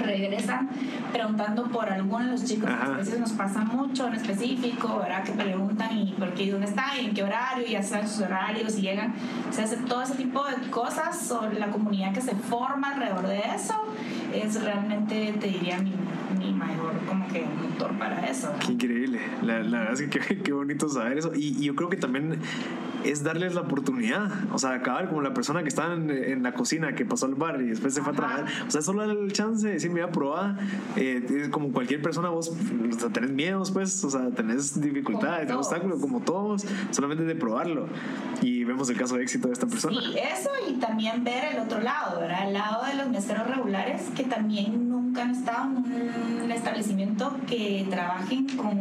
[0.00, 0.68] regresan
[1.12, 5.32] preguntando por alguno de los chicos a veces nos pasa mucho en específico verdad que
[5.32, 8.78] preguntan y por qué dónde está y en qué horario y ya saben sus horarios
[8.78, 9.14] y llegan
[9.50, 13.42] se hace todo ese tipo de cosas sobre la comunidad que se forma alrededor de
[13.54, 13.74] eso
[14.32, 15.92] es realmente te diría mi,
[16.38, 18.66] mi mayor como que motor para eso ¿verdad?
[18.66, 19.20] Qué increíble.
[19.42, 21.32] La, la verdad es que qué, qué bonito saber eso.
[21.34, 22.38] Y, y yo creo que también
[23.04, 24.30] es darles la oportunidad.
[24.52, 27.34] O sea, acabar como la persona que está en, en la cocina, que pasó al
[27.34, 28.44] bar y después se fue a trabajar.
[28.66, 30.56] O sea, solo darle el chance de decir, mira, probá.
[30.96, 36.00] Eh, como cualquier persona, vos o sea, tenés miedos, pues, o sea, tenés dificultades, obstáculos,
[36.00, 37.86] como todos, solamente de probarlo.
[38.40, 40.00] Y vemos el caso de éxito de esta persona.
[40.00, 42.46] Sí, eso y también ver el otro lado, ¿verdad?
[42.48, 47.86] El lado de los meseros regulares que también nunca han estado en un establecimiento que
[47.90, 48.78] trabajen con...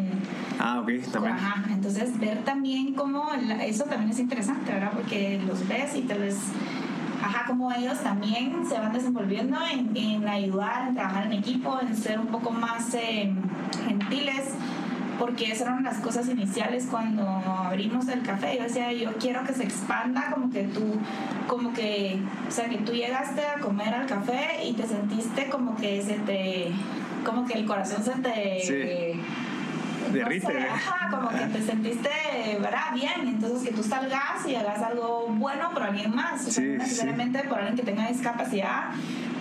[0.60, 1.34] Ah, ok, también.
[1.36, 4.92] Ajá, entonces ver también cómo, la- eso también es interesante, ¿verdad?
[4.94, 6.38] Porque los ves y tal vez,
[7.24, 11.96] ajá, como ellos también se van desenvolviendo en, en ayudar, en trabajar en equipo, en
[11.96, 13.34] ser un poco más eh,
[13.88, 14.54] gentiles.
[15.20, 18.58] Porque esas eran las cosas iniciales cuando abrimos el café.
[18.58, 20.82] Yo decía, yo quiero que se expanda como que tú,
[21.48, 25.76] como que, o sea, que tú llegaste a comer al café y te sentiste como
[25.76, 26.72] que se te,
[27.24, 29.14] como que el corazón se te...
[30.12, 30.48] no Derrite.
[30.48, 32.10] sé, ajá, como que te sentiste,
[32.62, 32.94] ¿verdad?
[32.94, 36.62] Bien, entonces que tú salgas y hagas algo bueno por alguien más, o sea, Sí,
[36.62, 36.78] no sí.
[36.90, 38.92] necesariamente por alguien que tenga discapacidad,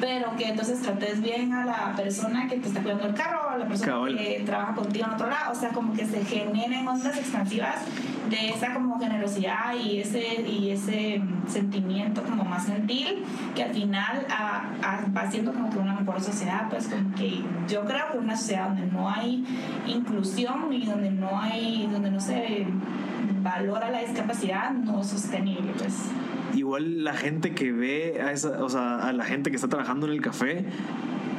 [0.01, 3.59] pero que entonces trates bien a la persona que te está cuidando el carro, a
[3.59, 4.17] la persona Cabal.
[4.17, 7.77] que trabaja contigo en otro lado, o sea, como que se generen ondas expansivas
[8.31, 13.25] de esa como generosidad y ese, y ese sentimiento como más gentil,
[13.57, 17.43] que al final ah, ah, va haciendo como que una mejor sociedad, pues como que
[17.69, 19.45] yo creo que una sociedad donde no hay
[19.87, 22.66] inclusión y donde no hay, donde no se
[23.42, 26.11] valora la discapacidad no es sostenible, pues.
[26.55, 30.07] Igual la gente que ve a esa, o sea, a la gente que está trabajando
[30.07, 30.64] en el café,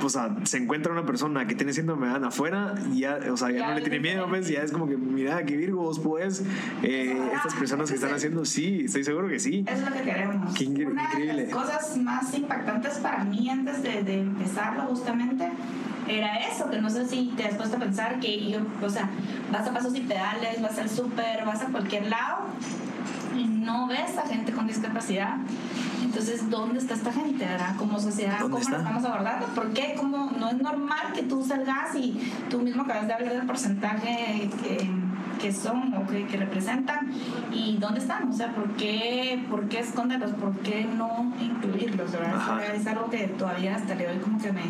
[0.03, 3.37] o sea, se encuentra una persona que tiene síndrome de Down afuera y ya, o
[3.37, 4.53] sea, ya, Ya no le tiene miedo, pues, diferente.
[4.53, 6.43] ya es como que, mira, qué virgos, pues,
[6.83, 9.63] eh, estas personas que están haciendo, sí, estoy seguro que sí.
[9.67, 10.53] Eso es lo que queremos.
[10.55, 11.45] Qué incre- Una increíble.
[11.45, 15.49] de las cosas más impactantes para mí antes de, de empezarlo justamente
[16.07, 19.09] era eso, que no sé si te has puesto a pensar que yo, o sea,
[19.51, 22.39] vas a pasos y pedales, vas al súper, vas a cualquier lado
[23.37, 25.37] y no ves a gente con discapacidad.
[26.11, 27.45] Entonces, ¿dónde está esta gente?
[27.45, 27.77] ¿verdad?
[27.77, 28.71] Como sociedad, ¿Dónde ¿cómo está?
[28.71, 29.45] la estamos abordando?
[29.55, 29.95] ¿Por qué?
[29.95, 34.49] ¿Cómo no es normal que tú salgas y tú mismo acabas de hablar del porcentaje
[34.61, 34.89] que,
[35.41, 37.13] que son o que, que representan
[37.53, 38.27] y dónde están?
[38.29, 40.31] O sea, ¿por qué, por qué esconderlos?
[40.31, 42.11] ¿Por qué no incluirlos?
[42.11, 42.75] ¿verdad?
[42.75, 44.63] Es algo que todavía hasta le doy como que me,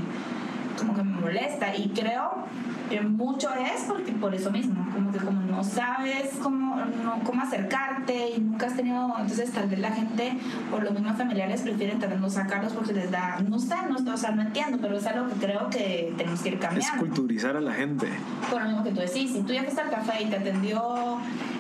[0.78, 2.46] como que me molesta y creo
[2.92, 7.42] que mucho es porque por eso mismo, como que como no sabes cómo, no, cómo
[7.42, 10.34] acercarte y nunca has tenido, entonces tal vez la gente,
[10.70, 14.14] por los mismos familiares, prefieren tal vez no sacarlos porque les da, no sé, no,
[14.14, 17.00] o sea, no entiendo, pero es algo que creo que tenemos que ir Es cambiando.
[17.00, 18.10] culturizar a la gente.
[18.50, 21.18] Por lo mismo que tú decís, si tú ya fuiste al café y te atendió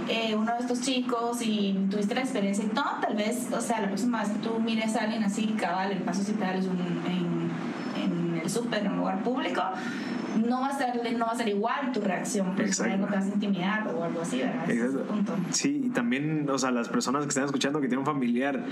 [0.09, 3.79] eh, uno de estos chicos y tuviste la experiencia y todo, tal vez, o sea,
[3.81, 6.77] la próxima vez que tú mires a alguien así, cabal, el paso si pedales un,
[7.07, 7.51] en,
[8.03, 9.61] en el súper, en un lugar público,
[10.47, 13.25] no va a ser, no va a ser igual tu reacción, porque no te vas
[13.25, 14.69] a intimidar o algo así, ¿verdad?
[14.69, 15.35] Exacto.
[15.51, 18.63] Sí, y también, o sea, las personas que están escuchando que tienen un familiar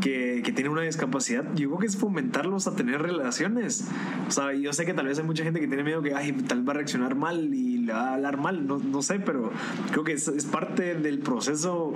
[0.00, 3.88] que, que tiene una discapacidad, yo creo que es fomentarlos a tener relaciones.
[4.26, 6.32] O sea, yo sé que tal vez hay mucha gente que tiene miedo que, ay,
[6.32, 9.18] tal vez va a reaccionar mal y le va a hablar mal, no, no sé,
[9.20, 9.50] pero
[9.90, 11.94] creo que es, es parte del proceso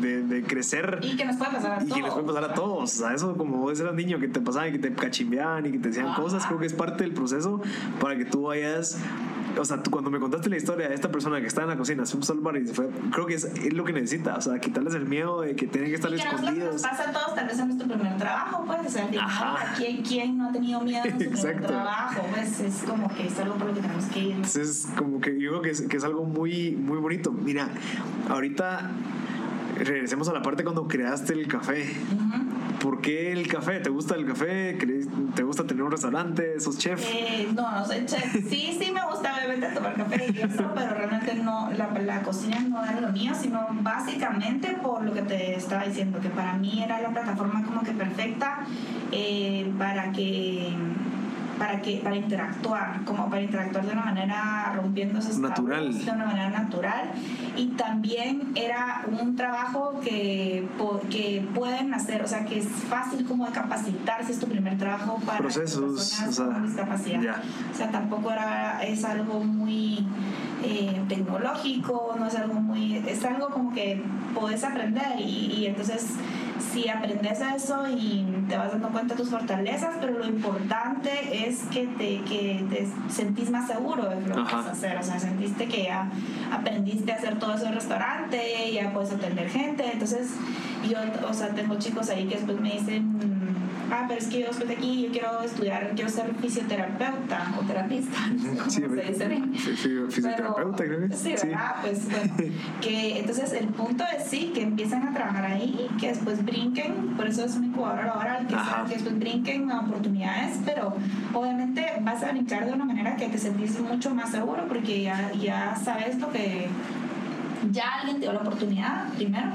[0.00, 1.94] de, de crecer Y que nos puede pasar a y todos.
[1.94, 2.82] que les puede pasar a todos.
[2.82, 5.72] O sea, eso como vos eras niño que te pasaban y que te cachimbeaban y
[5.72, 7.60] que te decían cosas, creo que es parte del proceso
[8.00, 8.98] para que tú vayas.
[9.58, 11.76] O sea, tú cuando me contaste la historia de esta persona que está en la
[11.76, 14.36] cocina, se puso al bar y se fue, creo que es, es lo que necesita.
[14.36, 16.38] O sea, quitarles el miedo de que tienen que estar Y que no es lo
[16.38, 16.82] que nos escondidos.
[16.82, 19.74] pasa a todos, tal vez en nuestro primer trabajo, pues, o sea, Ajá.
[19.76, 21.66] ¿quién, ¿quién no ha tenido miedo en su primer Exacto.
[21.66, 22.22] trabajo?
[22.32, 24.32] Pues es como que es algo por lo que tenemos que ir.
[24.36, 27.32] Entonces, como que yo creo que es, que es algo muy, muy bonito.
[27.32, 27.68] Mira,
[28.28, 28.92] ahorita
[29.78, 31.82] regresemos a la parte cuando creaste el café.
[32.14, 32.40] Ujú.
[32.80, 33.80] ¿Por qué el café?
[33.80, 34.76] ¿Te gusta el café?
[34.78, 36.60] ¿Crees- ¿Te gusta un restaurante?
[36.60, 37.04] ¿Sos chef?
[37.12, 38.32] Eh, no, no soy chef.
[38.48, 42.60] Sí, sí me gusta obviamente tomar café y eso, pero realmente no, la, la cocina
[42.60, 46.82] no era lo mío, sino básicamente por lo que te estaba diciendo, que para mí
[46.82, 48.60] era la plataforma como que perfecta
[49.10, 50.72] eh, para que
[51.60, 55.82] para que para interactuar como para interactuar de una manera rompiendo esos Natural.
[55.90, 57.10] tabús, de una manera natural
[57.54, 60.66] y también era un trabajo que,
[61.10, 64.78] que pueden hacer o sea que es fácil como de capacitar si es tu primer
[64.78, 67.42] trabajo para Procesos, personas o sea, con discapacidad ya.
[67.70, 70.06] o sea tampoco era es algo muy
[70.64, 74.02] eh, tecnológico no es algo muy es algo como que
[74.34, 76.14] puedes aprender y, y entonces
[76.60, 81.10] si aprendes eso y te vas dando cuenta de tus fortalezas, pero lo importante
[81.46, 84.96] es que te, que te sentís más seguro de lo que vas a hacer.
[84.98, 86.10] O sea, sentiste que ya
[86.52, 89.90] aprendiste a hacer todo eso en restaurante, ya puedes atender gente.
[89.92, 90.30] Entonces,
[90.88, 93.20] yo, o sea, tengo chicos ahí que después me dicen,
[93.90, 97.64] ah, pero es que yo después de aquí yo quiero estudiar, quiero ser fisioterapeuta o
[97.64, 99.54] terapista, no sé cómo se dice bien.
[99.54, 101.30] Fisioterapeuta, creo que sí.
[101.30, 101.76] ¿verdad?
[101.82, 102.34] Pues bueno,
[102.80, 107.26] que entonces el punto es sí, que empiezan a trabajar ahí, que después brinquen, por
[107.26, 108.54] eso es un incubador ahora, que,
[108.88, 110.94] que después brinquen a oportunidades, pero
[111.34, 115.32] obviamente vas a brincar de una manera que te sentís mucho más seguro porque ya,
[115.32, 116.68] ya sabes lo que
[117.72, 119.48] ya alguien te dio la oportunidad primero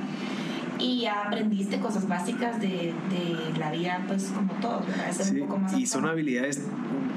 [0.86, 5.60] y ya aprendiste cosas básicas de, de la vida, pues como todo, sí, un poco
[5.60, 6.62] más y son habilidades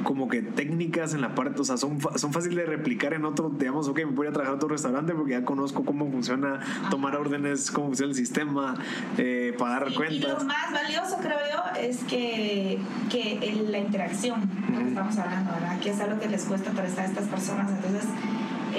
[0.04, 3.50] como que técnicas en la parte, o sea, son, son fáciles de replicar en otro,
[3.50, 7.16] digamos, ok, me voy a trabajar a otro restaurante porque ya conozco cómo funciona tomar
[7.16, 8.76] órdenes, cómo funciona el sistema,
[9.18, 10.16] eh, pagar cuentas.
[10.16, 12.78] Y lo más valioso, creo yo, es que,
[13.10, 14.48] que la interacción,
[14.86, 15.78] estamos hablando, ¿verdad?
[15.80, 17.70] Que es algo que les cuesta atravesar a estas personas.
[17.70, 18.08] Entonces,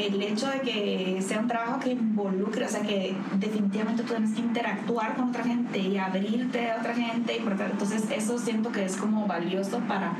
[0.07, 4.33] el hecho de que sea un trabajo que involucre, o sea, que definitivamente tú tienes
[4.33, 8.85] que interactuar con otra gente y abrirte a otra gente, y entonces eso siento que
[8.85, 10.13] es como valioso para,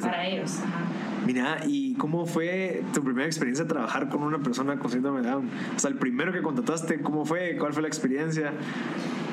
[0.00, 0.58] para ellos.
[1.26, 5.30] Mira, ¿y cómo fue tu primera experiencia de trabajar con una persona con síndrome de
[5.30, 5.50] Down?
[5.74, 7.56] O sea, el primero que contrataste, ¿cómo fue?
[7.58, 8.52] ¿Cuál fue la experiencia?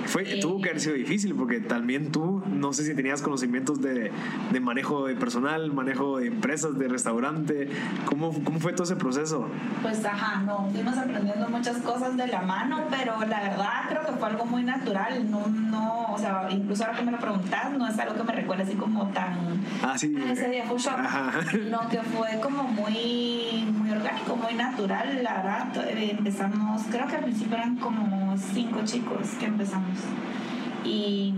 [0.06, 4.12] Fue, tuvo que haber sido difícil porque también tú, no sé si tenías conocimientos de,
[4.52, 7.70] de, manejo de personal, manejo de empresas, de restaurante.
[8.06, 9.48] ¿Cómo, ¿Cómo fue todo ese proceso?
[9.82, 14.12] Pues ajá, no, fuimos aprendiendo muchas cosas de la mano, pero la verdad creo que
[14.14, 15.30] fue algo muy natural.
[15.30, 18.34] No, no, o sea, incluso ahora que me lo preguntas, no es algo que me
[18.34, 19.62] recuerda así como tan.
[19.82, 20.16] Ah, sí.
[20.32, 21.00] ese día fue shock.
[21.52, 25.24] Sino que fue como muy, muy orgánico, muy natural.
[25.24, 29.93] La verdad, eh, empezamos, creo que al principio eran como cinco chicos que empezamos
[30.86, 31.34] y,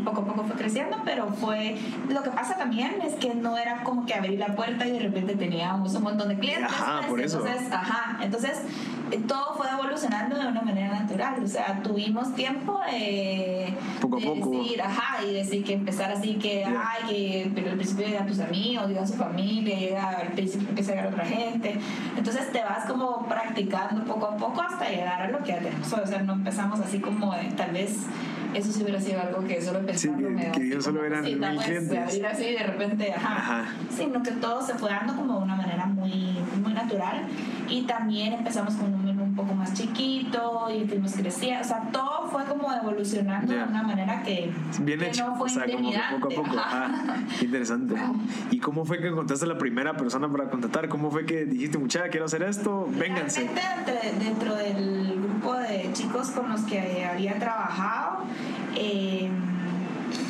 [0.00, 1.76] poco a poco fue creciendo, pero fue
[2.08, 5.00] lo que pasa también es que no era como que abrir la puerta y de
[5.00, 6.70] repente teníamos un montón de clientes.
[6.70, 7.46] Ajá, pues, por eso.
[7.46, 8.62] Entonces, ajá, entonces
[9.10, 14.20] eh, todo fue evolucionando de una manera natural, o sea, tuvimos tiempo de, poco a
[14.20, 14.50] poco.
[14.50, 18.40] decir, ajá, y decir que empezar así que, ay, que pero al principio llegan tus
[18.40, 21.78] amigos, llegan su familia, llega, al principio empieza a llegar otra gente,
[22.16, 26.06] entonces te vas como practicando poco a poco hasta llegar a lo que hacemos, o
[26.06, 28.06] sea, no empezamos así como tal vez
[28.54, 31.38] eso sí hubiera sido algo que solo pensando sí, que, que yo solo eran mil
[31.38, 31.98] clientes.
[31.98, 33.36] abrir así de repente, ajá.
[33.36, 33.72] ajá.
[33.90, 37.26] Sino que todo se fue dando como de una manera muy, muy natural.
[37.68, 39.03] Y también empezamos con un
[39.34, 41.60] un poco más chiquito y fuimos creciendo.
[41.60, 45.26] O sea, todo fue como evolucionando de una manera que, Bien que hecho.
[45.26, 46.56] no fue o sea, como poco a poco.
[46.56, 47.96] Ah, interesante.
[48.52, 50.88] ¿Y cómo fue que encontraste a la primera persona para contratar?
[50.88, 52.88] ¿Cómo fue que dijiste, muchacha, quiero hacer esto?
[52.96, 53.50] Vénganse.
[53.52, 58.24] Realmente dentro del grupo de chicos con los que había trabajado,
[58.76, 59.28] eh,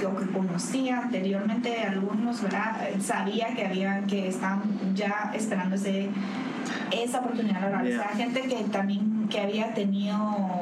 [0.03, 2.89] lo que conocía anteriormente algunos, ¿verdad?
[3.01, 4.63] Sabía que había que estaban
[4.95, 6.09] ya esperando ese,
[6.91, 7.87] esa oportunidad laboral.
[7.87, 10.17] O sea, gente que también que había tenido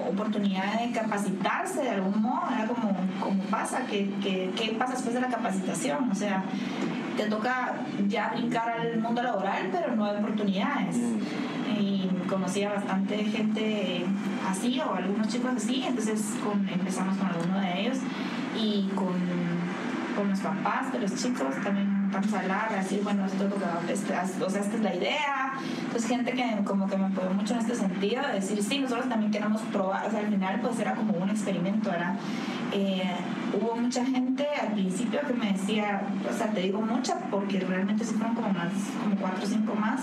[0.09, 5.21] oportunidad de capacitarse de algún modo, era como, como pasa, ¿Qué, qué, pasa después de
[5.21, 6.11] la capacitación?
[6.11, 6.45] O sea,
[7.17, 7.75] te toca
[8.09, 10.97] ya brincar al mundo laboral, pero no hay oportunidades.
[10.97, 11.81] Mm.
[11.81, 14.05] Y conocía bastante gente
[14.49, 17.99] así, o algunos chicos así, entonces con, empezamos con alguno de ellos
[18.59, 19.15] y con,
[20.17, 23.57] con los papás de los chicos también vamos a hablar, decir, bueno, esto es lo
[23.57, 25.53] que, o sea, esta es la idea.
[25.85, 29.09] Entonces, gente que como que me apoyó mucho en este sentido, de decir, sí, nosotros
[29.09, 32.15] también queremos probar, o sea, al final pues era como un experimento, ¿verdad?
[32.73, 33.03] Eh,
[33.61, 38.05] hubo mucha gente al principio que me decía, o sea, te digo mucha porque realmente
[38.05, 38.73] sí fueron como más,
[39.03, 40.03] como cuatro o cinco más,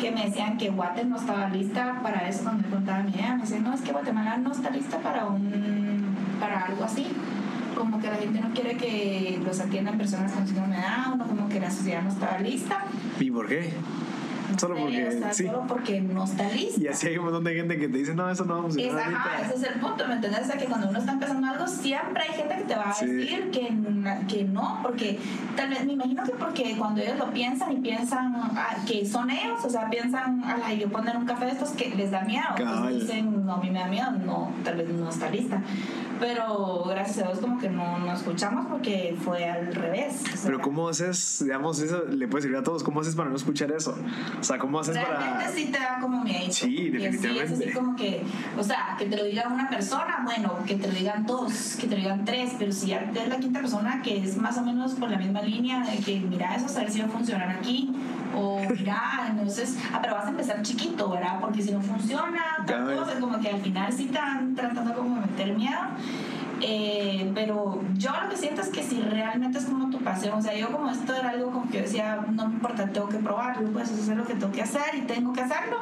[0.00, 3.34] que me decían que Guate no estaba lista para eso cuando me contaba mi idea.
[3.34, 6.04] Me decían, no, es que Guatemala no está lista para, un,
[6.38, 7.06] para algo así
[7.76, 11.48] como que la gente no quiere que los atiendan personas con síndrome de Down, como
[11.48, 12.84] que la sociedad no estaba lista.
[13.20, 13.72] ¿Y por qué?
[14.58, 15.46] solo porque sí.
[15.46, 16.80] solo porque no está lista.
[16.80, 18.80] Y así hay un montón de gente que te dice, no, eso no vamos a
[18.80, 19.14] funcionar.
[19.14, 20.42] Ajá, ese es el punto, ¿me entiendes?
[20.42, 23.04] O sea, que cuando uno está empezando algo, siempre hay gente que te va a
[23.04, 23.74] decir que,
[24.28, 25.18] que no, porque
[25.56, 29.30] tal vez, me imagino que porque cuando ellos lo piensan y piensan ah, que son
[29.30, 32.46] ellos, o sea, piensan, a yo poner un café de estos que les da miedo.
[32.56, 35.60] Entonces dicen, no, a mí me da miedo, no, tal vez no está lista
[36.18, 40.22] pero gracias a Dios como que no, no escuchamos porque fue al revés.
[40.44, 43.72] pero ¿cómo haces, digamos, eso le puede servir a todos, ¿cómo haces para no escuchar
[43.72, 43.96] eso?
[44.40, 45.48] O sea, ¿cómo haces Realmente para...?
[45.50, 46.52] sí te da como miedo.
[46.52, 47.54] Sí, definitivamente.
[47.54, 48.22] es así como que,
[48.58, 51.86] o sea, que te lo diga una persona, bueno, que te lo digan dos, que
[51.86, 54.62] te lo digan tres, pero si ya es la quinta persona que es más o
[54.62, 57.50] menos por la misma línea de que mira eso, a ver si va a funcionar
[57.50, 57.94] aquí,
[58.34, 61.40] o mira, entonces, ah, pero vas a empezar chiquito, ¿verdad?
[61.40, 65.56] Porque si no funciona, es como que al final sí están tratando como de meter
[65.56, 65.80] miedo.
[66.62, 70.42] Eh, pero yo lo que siento es que si realmente es como tu pasión, o
[70.42, 73.18] sea, yo como esto era algo como que yo decía, no me importa, tengo que
[73.18, 75.76] probarlo, pues eso es lo que tengo que hacer y tengo que hacerlo.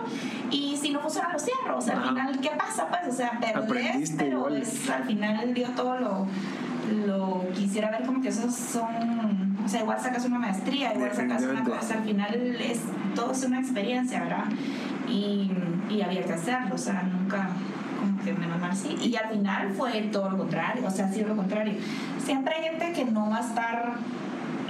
[0.51, 1.79] Y si no funciona, lo cierro.
[1.79, 2.89] O sea, al final, ¿qué pasa?
[2.89, 6.27] Pues, o sea, pero es, pero es, al final dio todo lo
[7.07, 11.43] lo quisiera ver como que esos son, o sea, igual sacas una maestría, igual sacas
[11.43, 12.81] una cosa, al final es,
[13.15, 14.45] todo es una experiencia, ¿verdad?
[15.09, 15.51] Y,
[15.91, 17.49] y había que hacerlo, o sea, nunca
[18.33, 18.55] menos.
[19.03, 21.75] Y al final fue todo lo contrario, o sea, sí lo contrario.
[22.19, 23.95] Siempre hay gente que no va a estar...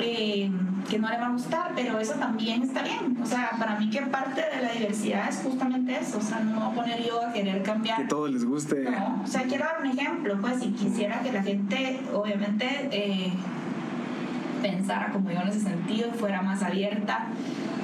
[0.00, 0.50] Eh,
[0.88, 3.16] que no le va a gustar, pero eso también está bien.
[3.22, 6.18] O sea, para mí que parte de la diversidad es justamente eso.
[6.18, 8.02] O sea, no poner yo a querer cambiar.
[8.02, 8.82] Que todo les guste.
[8.82, 13.32] No, o sea, quiero dar un ejemplo, pues, si quisiera que la gente, obviamente, eh,
[14.60, 17.28] pensara como yo en ese sentido, fuera más abierta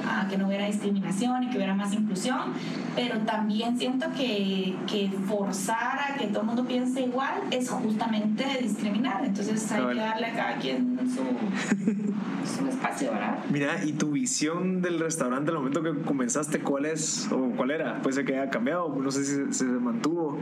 [0.07, 2.53] a que no hubiera discriminación y que hubiera más inclusión,
[2.95, 8.45] pero también siento que, que forzar a que todo el mundo piense igual es justamente
[8.61, 11.23] discriminar, entonces hay que darle a cada quien su,
[12.57, 13.37] su espacio, ¿verdad?
[13.49, 18.01] Mira, ¿y tu visión del restaurante al momento que comenzaste, cuál es o cuál era?
[18.01, 20.39] Puede ser que haya cambiado, no sé si se, mantuvo.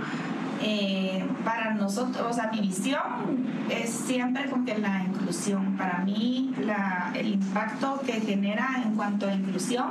[0.61, 2.99] Eh, para nosotros, o sea, mi visión
[3.69, 5.77] es siempre como que la inclusión.
[5.77, 9.87] Para mí, la, el impacto que genera en cuanto a inclusión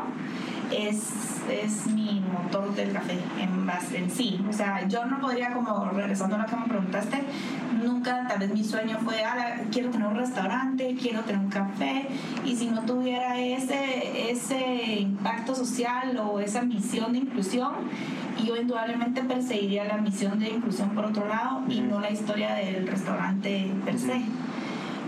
[0.71, 1.03] es,
[1.51, 4.41] es mi motor del café en, base, en sí.
[4.49, 7.23] O sea, yo no podría, como regresando a lo que me preguntaste,
[7.83, 12.09] nunca, tal vez mi sueño fue, ah, quiero tener un restaurante, quiero tener un café,
[12.45, 17.73] y si no tuviera ese, ese impacto social o esa misión de inclusión,
[18.45, 22.87] yo indudablemente perseguiría la misión de inclusión por otro lado y no la historia del
[22.87, 24.23] restaurante per se.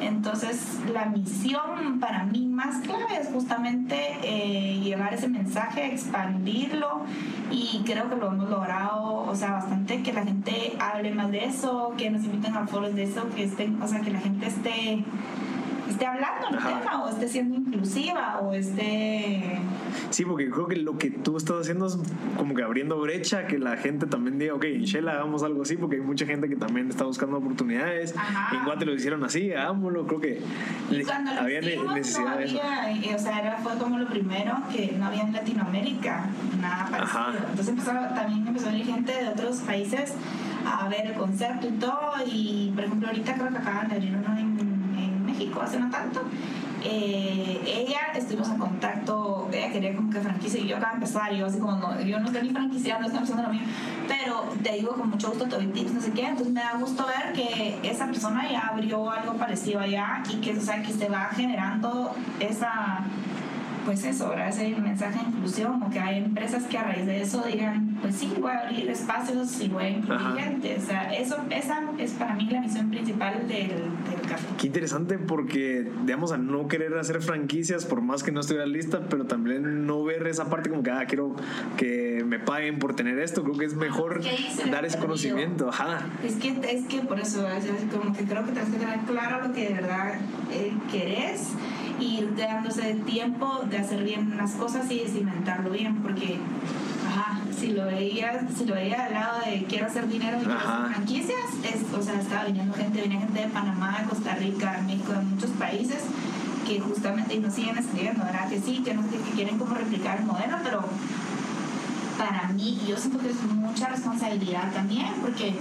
[0.00, 7.02] Entonces, la misión para mí más clave es justamente eh, llevar ese mensaje, expandirlo
[7.50, 11.44] y creo que lo hemos logrado, o sea, bastante que la gente hable más de
[11.44, 14.46] eso, que nos inviten a foros de eso, que estén, o sea, que la gente
[14.46, 15.04] esté
[15.90, 19.60] esté hablando el tema o esté siendo inclusiva o esté...
[20.10, 21.98] Sí, porque creo que lo que tú estás haciendo es
[22.36, 25.76] como que abriendo brecha, que la gente también diga, ok, en Shell hagamos algo así,
[25.76, 28.14] porque hay mucha gente que también está buscando oportunidades.
[28.52, 30.40] En Guate lo hicieron así, hagámoslo, creo que
[31.38, 32.60] había necesidad de eso.
[32.60, 36.26] Eh, o sea, era, fue como lo primero que no había en Latinoamérica,
[36.60, 37.48] nada parecido.
[37.50, 40.14] Entonces empezó, también empezó a venir gente de otros países
[40.66, 44.16] a ver el concepto y todo, y por ejemplo ahorita creo que acaban de abrir
[44.16, 44.69] uno en
[45.62, 46.20] hace no tanto.
[46.82, 51.44] Eh, ella estuvimos en contacto, ella quería como que franquicia y yo de empezar, yo
[51.44, 53.62] así como no, yo no estoy ni franquiciando, estoy empezando lo mío,
[54.08, 56.78] pero te digo con mucho gusto te doy tips, no sé qué, entonces me da
[56.78, 60.92] gusto ver que esa persona ya abrió algo parecido allá y que, o sea, que
[60.92, 63.00] se va generando esa
[63.84, 67.22] pues eso, ahora ese mensaje de inclusión, o que hay empresas que a raíz de
[67.22, 70.76] eso digan, pues sí, voy a abrir espacios y voy a incluir gente.
[70.78, 74.46] O sea, eso, esa es para mí la misión principal del, del café.
[74.58, 79.00] Qué interesante porque, digamos, a no querer hacer franquicias, por más que no estuviera lista,
[79.08, 81.34] pero también no ver esa parte como que, ah, quiero
[81.76, 84.20] que me paguen por tener esto, creo que es mejor
[84.70, 85.68] dar ese conocimiento.
[85.68, 86.00] Ajá.
[86.24, 89.48] Es que, es que por eso, es como que creo que tienes que tener claro
[89.48, 90.14] lo que de verdad
[90.52, 91.48] eh, querés
[92.00, 96.38] y dándose el tiempo de hacer bien las cosas y de cimentarlo bien, porque
[97.06, 100.58] ajá, si lo veía, si lo veía al lado de quiero hacer dinero y quiero
[100.58, 104.80] hacer franquicias, es, o sea, estaba viniendo gente, venía gente de Panamá, de Costa Rica,
[104.86, 106.04] México, de muchos países
[106.66, 108.48] que justamente nos siguen escribiendo, ¿verdad?
[108.48, 110.84] Que sí, que no que quieren como replicar el modelo, pero
[112.16, 115.54] para mí, yo siento que es mucha responsabilidad también, porque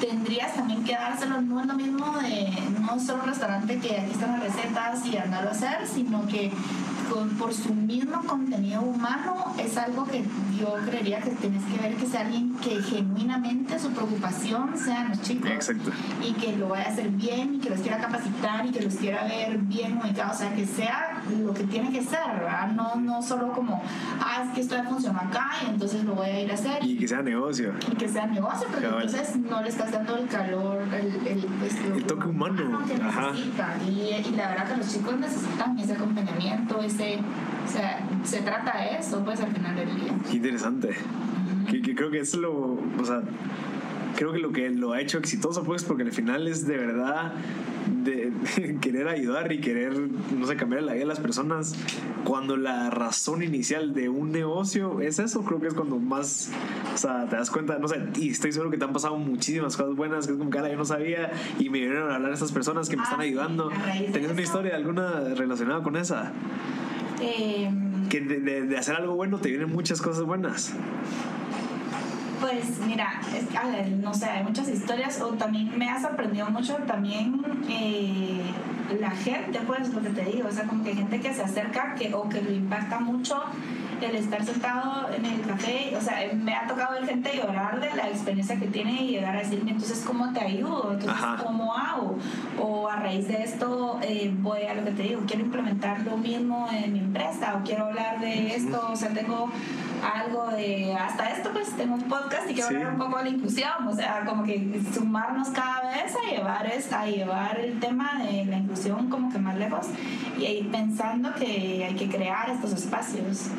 [0.00, 4.12] tendrías también que dárselo, no es lo mismo de no solo un restaurante que aquí
[4.12, 6.50] están las recetas y andarlo a hacer, sino que
[7.38, 10.22] por su mismo contenido humano es algo que
[10.60, 15.22] yo creería que tienes que ver que sea alguien que genuinamente su preocupación sean los
[15.22, 15.90] chicos Exacto.
[16.22, 18.94] y que lo vaya a hacer bien y que los quiera capacitar y que los
[18.96, 22.72] quiera ver bien ubicados, o sea, que sea lo que tiene que ser, ¿verdad?
[22.72, 23.82] No, no solo como,
[24.20, 26.84] ah, es que esto ya funciona acá y entonces lo voy a ir a hacer.
[26.84, 27.72] Y que sea negocio.
[27.90, 31.76] Y que sea negocio, porque entonces no le estás dando el calor, el, el, pues,
[31.76, 32.80] el toque humano.
[32.86, 33.32] que Ajá.
[33.86, 37.18] Y, y, la verdad que los chicos necesitan ese acompañamiento, ese,
[37.66, 40.12] o sea, se trata de eso, pues al final del día.
[40.28, 40.96] Qué interesante.
[41.70, 43.22] Que, que, creo que es lo, o sea,
[44.16, 47.34] creo que lo que lo ha hecho exitoso, pues, porque al final es de verdad
[48.04, 48.32] de,
[48.80, 49.96] querer ayudar y querer,
[50.36, 51.74] no sé, cambiar la vida de las personas,
[52.24, 56.50] cuando la razón inicial de un negocio es eso, creo que es cuando más,
[56.94, 59.76] o sea, te das cuenta, no sé, y estoy seguro que te han pasado muchísimas
[59.76, 62.52] cosas buenas, que es como, cara, yo no sabía, y me vinieron a hablar estas
[62.52, 63.70] personas que me están ah, ayudando.
[64.12, 66.32] ¿Tenés una historia alguna relacionada con esa?
[67.20, 70.74] Em, que de, de hacer algo bueno te vienen muchas cosas buenas.
[72.40, 77.42] Pues mira, es, no sé, hay muchas historias o también me ha sorprendido mucho también
[77.68, 78.42] eh,
[79.00, 81.94] la gente, pues lo que te digo, o sea, como que gente que se acerca
[81.94, 83.42] que, o que lo impacta mucho
[84.00, 87.94] el estar sentado en el café, o sea, me ha tocado ver gente llorar de
[87.96, 90.92] la experiencia que tiene y llegar a decirme, entonces, ¿cómo te ayudo?
[90.92, 92.16] Entonces, ¿cómo hago?
[92.60, 96.16] O a raíz de esto, eh, voy a lo que te digo, quiero implementar lo
[96.16, 99.50] mismo en mi empresa o quiero hablar de esto, o sea, tengo
[100.02, 103.30] algo de, hasta esto, pues tengo un podcast y quiero hablar un poco de la
[103.30, 108.22] inclusión, o sea, como que sumarnos cada vez a llevar, es, a llevar el tema
[108.22, 109.86] de la inclusión como que más lejos
[110.38, 113.50] y ir pensando que hay que crear estos espacios.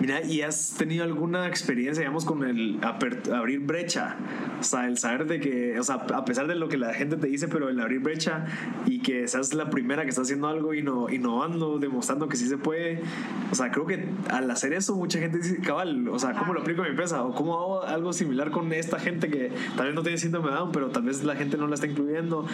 [0.00, 4.16] Mira, ¿y has tenido alguna experiencia, digamos, con el abrir brecha?
[4.60, 7.16] O sea, el saber de que, o sea, a pesar de lo que la gente
[7.16, 8.46] te dice, pero el abrir brecha
[8.86, 13.02] y que seas la primera que está haciendo algo innovando, demostrando que sí se puede.
[13.50, 16.60] O sea, creo que al hacer eso mucha gente dice, cabal, o sea, ¿cómo lo
[16.60, 17.22] aplico a mi empresa?
[17.22, 20.56] ¿O cómo hago algo similar con esta gente que tal vez no tiene síndrome de
[20.56, 22.46] Down, pero tal vez la gente no la está incluyendo?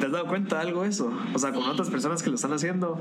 [0.00, 1.12] ¿Te has dado cuenta de algo eso?
[1.34, 2.98] O sea, con otras personas que lo están haciendo.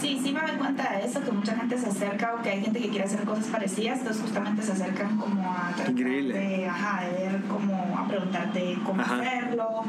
[0.00, 2.60] Sí, sí me doy cuenta de eso, que mucha gente se acerca o que hay
[2.60, 7.04] gente que quiere hacer cosas parecidas, entonces justamente se acercan como a tratar de, ajá,
[7.04, 9.84] de ver cómo, a preguntarte cómo hacerlo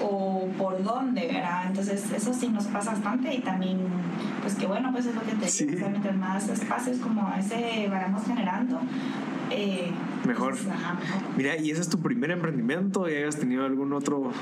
[0.00, 1.64] o por dónde, ¿verdad?
[1.66, 3.78] Entonces eso sí nos pasa bastante y también,
[4.40, 8.24] pues que bueno, pues es lo que te digo, mientras más espacios como ese vayamos
[8.24, 8.48] generando,
[9.50, 9.90] eh,
[10.26, 10.56] mejor.
[11.36, 13.08] Mira, ¿y ese es tu primer emprendimiento?
[13.08, 14.32] ¿Y hayas tenido algún otro?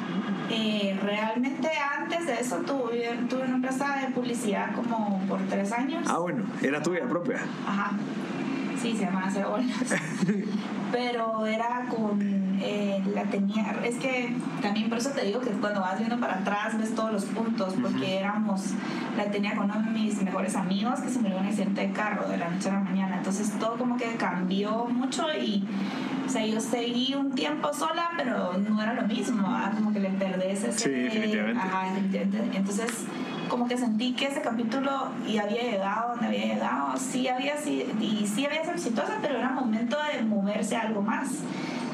[0.51, 6.07] Eh, realmente antes de eso tuve, tuve una empresa de publicidad como por tres años.
[6.09, 7.41] Ah, bueno, era tuya propia.
[7.67, 7.93] Ajá.
[8.81, 9.57] Sí, se llamaba Cero
[10.93, 12.47] Pero era con.
[12.61, 13.77] Eh, la tenía.
[13.85, 17.13] Es que también por eso te digo que cuando vas viendo para atrás ves todos
[17.13, 18.73] los puntos, porque éramos.
[19.17, 21.93] La tenía con uno de mis mejores amigos que se murió en un accidente de
[21.93, 23.06] carro de la noche a la mañana.
[23.27, 25.65] Entonces todo como que cambió mucho y.
[26.25, 30.11] O sea, yo seguí un tiempo sola, pero no era lo mismo, como que le
[30.11, 30.79] perdés ese...
[30.79, 31.61] Sí, definitivamente.
[31.61, 32.59] Ajá, definitivamente.
[32.59, 33.05] Entonces,
[33.49, 37.87] como que sentí que ese capítulo y había llegado donde había llegado, sí había sido,
[38.01, 41.29] y sí había sido exitosa, pero era momento de moverse a algo más.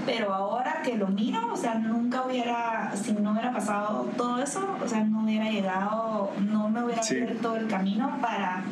[0.07, 4.66] Pero ahora que lo miro, o sea, nunca hubiera, si no hubiera pasado todo eso,
[4.83, 8.62] o sea, no hubiera llegado, no me hubiera abierto el camino para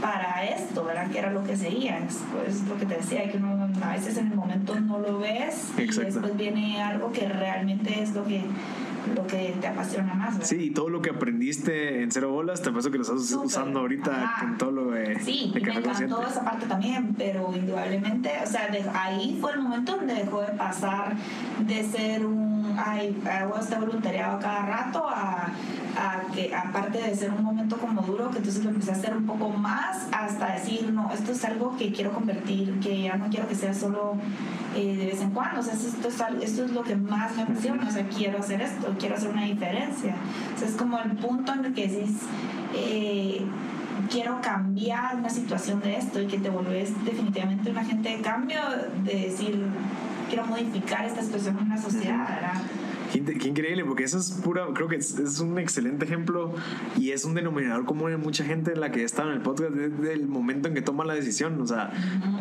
[0.00, 1.10] para esto, ¿verdad?
[1.10, 1.98] Que era lo que seguía.
[1.98, 5.18] Es pues, lo que te decía, que uno a veces en el momento no lo
[5.18, 8.42] ves y después viene algo que realmente es lo que
[9.14, 10.34] lo que te apasiona más.
[10.34, 10.46] ¿verdad?
[10.46, 13.80] Sí, y todo lo que aprendiste en Cero Bolas, te parece que lo estás usando
[13.80, 15.18] ahorita con todo lo de.
[15.20, 19.60] Sí, de y me encantó esa parte también, pero indudablemente, o sea, ahí fue el
[19.60, 21.16] momento donde dejó de pasar
[21.66, 22.49] de ser un.
[22.76, 25.52] Ay, hago este voluntariado cada rato a
[26.32, 29.26] que aparte de ser un momento como duro, que entonces lo empecé a hacer un
[29.26, 33.48] poco más hasta decir, no, esto es algo que quiero convertir, que ya no quiero
[33.48, 34.16] que sea solo
[34.76, 37.42] eh, de vez en cuando, o sea, esto es, esto es lo que más me
[37.42, 40.14] apasiona, o sea, quiero hacer esto, quiero hacer una diferencia.
[40.54, 42.10] O sea, es como el punto en el que dices,
[42.74, 43.42] eh,
[44.08, 48.60] quiero cambiar una situación de esto y que te volvés definitivamente un agente de cambio,
[49.04, 49.66] de decir,
[50.30, 52.62] quiero modificar esta situación en la sociedad, ¿verdad?
[53.12, 56.54] Qué, increíble, porque eso es pura, creo que es, es, un excelente ejemplo
[56.96, 59.72] y es un denominador común en mucha gente en la que está en el podcast
[59.72, 61.60] desde el momento en que toma la decisión.
[61.60, 61.90] O sea,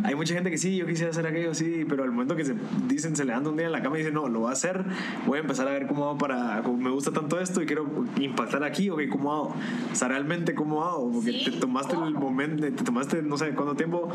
[0.04, 2.56] hay mucha gente que sí, yo quisiera hacer aquello, sí, pero al momento que se
[2.88, 4.86] dicen, se levantan un día en la cama y dicen, no, lo voy a hacer,
[5.26, 8.64] voy a empezar a ver cómo hago para, me gusta tanto esto y quiero impactar
[8.64, 9.56] aquí, ok, ¿cómo hago?
[9.92, 13.76] O sea, realmente cómo hago, porque te tomaste el momento, te tomaste no sé cuánto
[13.76, 14.10] tiempo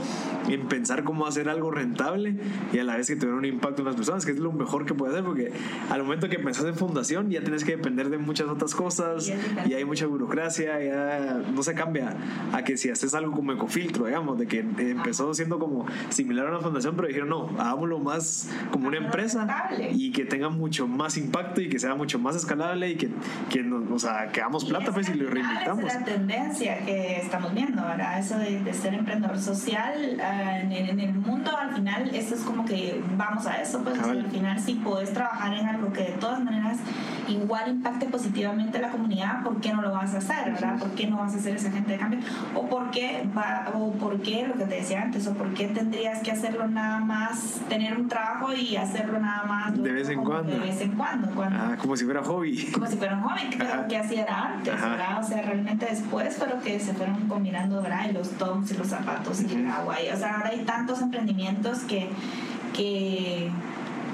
[0.48, 2.36] en pensar cómo hacer algo rentable
[2.72, 4.84] y a la vez que tuviera un impacto en las personas, que es lo mejor
[4.84, 5.52] que puede hacer, porque
[5.90, 9.32] al momento que pensás en fundación ya tienes que depender de muchas otras cosas
[9.66, 12.16] y hay mucha burocracia, ya no se cambia
[12.52, 16.50] a que si haces algo como ecofiltro, digamos, de que empezó siendo como similar a
[16.50, 21.16] una fundación, pero dijeron no, hagámoslo más como una empresa y que tenga mucho más
[21.16, 23.10] impacto y que sea mucho más escalable y que,
[23.50, 23.62] que
[23.92, 25.84] o sea, que hagamos plata pues y lo reinventamos.
[25.84, 28.18] Es la tendencia que estamos viendo, ¿verdad?
[28.18, 32.64] Eso de, ser emprendedor social ah, en, en, el mundo, al final, eso es como
[32.64, 36.42] que vamos a eso, pues al final si puedes trabajar en algo que de todas
[36.42, 36.78] maneras
[37.28, 40.52] igual impacte positivamente a la comunidad, ¿por qué no lo vas a hacer?
[40.52, 40.78] ¿verdad?
[40.78, 42.20] ¿Por qué no vas a ser ese agente de cambio?
[42.54, 45.68] ¿O por qué, va, o por qué lo que te decía antes, o por qué
[45.68, 50.22] tendrías que hacerlo nada más, tener un trabajo y hacerlo nada más de vez en
[50.22, 50.52] cuando?
[50.52, 51.28] De vez en cuando.
[51.42, 52.70] Ah, como si fuera hobby.
[52.72, 55.20] Como si fuera un hobby, pero que así era antes, ¿verdad?
[55.20, 58.08] O sea, realmente después, pero que se fueron combinando, ¿verdad?
[58.10, 59.96] Y los toms y los zapatos y el agua.
[60.02, 62.08] Y, o sea, ahora hay tantos emprendimientos que,
[62.72, 63.50] que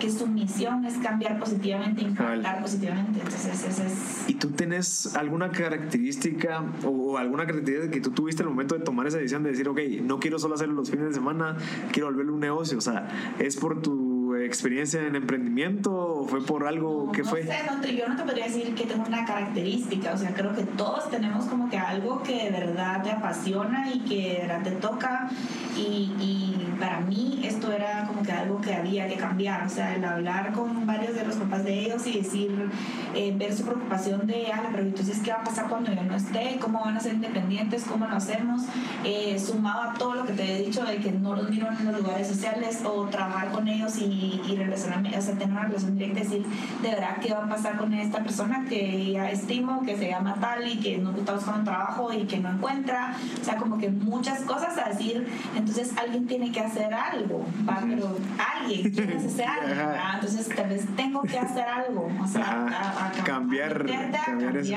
[0.01, 3.21] que su misión es cambiar positivamente, impactar positivamente.
[3.21, 4.25] Entonces, ese es...
[4.29, 9.07] ¿Y tú tienes alguna característica o alguna característica que tú tuviste al momento de tomar
[9.07, 11.57] esa decisión de decir, ok, no quiero solo hacerlo los fines de semana,
[11.93, 12.79] quiero volverlo un negocio?
[12.79, 13.09] O sea,
[13.39, 14.00] ¿es por tu
[14.45, 17.43] experiencia en emprendimiento o fue por algo que fue?
[17.45, 20.63] Sé, no yo no te podría decir que tengo una característica, o sea, creo que
[20.63, 24.71] todos tenemos como que algo que de verdad te apasiona y que de verdad te
[24.73, 25.31] toca
[25.77, 29.95] y, y para mí esto era como que algo que había que cambiar, o sea,
[29.95, 32.71] el hablar con varios de los papás de ellos y decir,
[33.15, 36.17] eh, ver su preocupación de, ah, pero entonces, ¿qué va a pasar cuando yo no
[36.17, 36.59] esté?
[36.61, 37.85] ¿Cómo van a ser independientes?
[37.85, 38.63] ¿Cómo lo hacemos?
[39.05, 41.85] Eh, sumado a todo lo que te he dicho de que no los miro en
[41.85, 45.97] los lugares sociales o trabajar con ellos y, y relacionarme, o sea, tener una relación
[45.97, 46.47] directa y decir,
[46.83, 50.35] de verdad, ¿qué va a pasar con esta persona que ya estimo, que se llama
[50.41, 53.15] tal y que no está buscando trabajo y que no encuentra?
[53.41, 55.27] O sea, como que muchas cosas a decir,
[55.57, 57.81] entonces alguien tiene que hacer algo, ¿va?
[57.87, 63.07] pero alguien quiere hacer algo, entonces tal vez tengo que hacer algo, o sea, a,
[63.07, 64.75] a, cambiar, a cambiar, eso.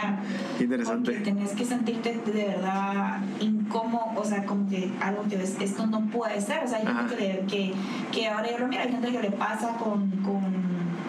[0.59, 1.11] Interesante.
[1.11, 5.85] Porque tenés que sentirte de verdad incómodo, o sea, como que algo que ves, esto
[5.87, 7.73] no puede ser, o sea, hay gente que, que,
[8.11, 10.63] que, ahora yo lo miro, hay gente que le pasa con, con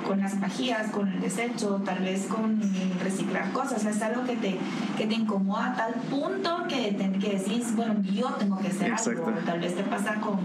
[0.05, 2.61] con las pajillas, con el desecho, tal vez con
[3.03, 3.79] reciclar cosas.
[3.79, 4.59] O sea, es algo que te,
[4.97, 8.91] que te incomoda a tal punto que, te, que decís, bueno, yo tengo que hacer
[8.91, 9.27] Exacto.
[9.27, 9.41] algo.
[9.47, 10.39] Tal vez te pasa con,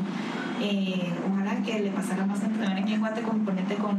[0.62, 3.98] eh, ojalá que le pasara más también aquí en Guate con ponerte con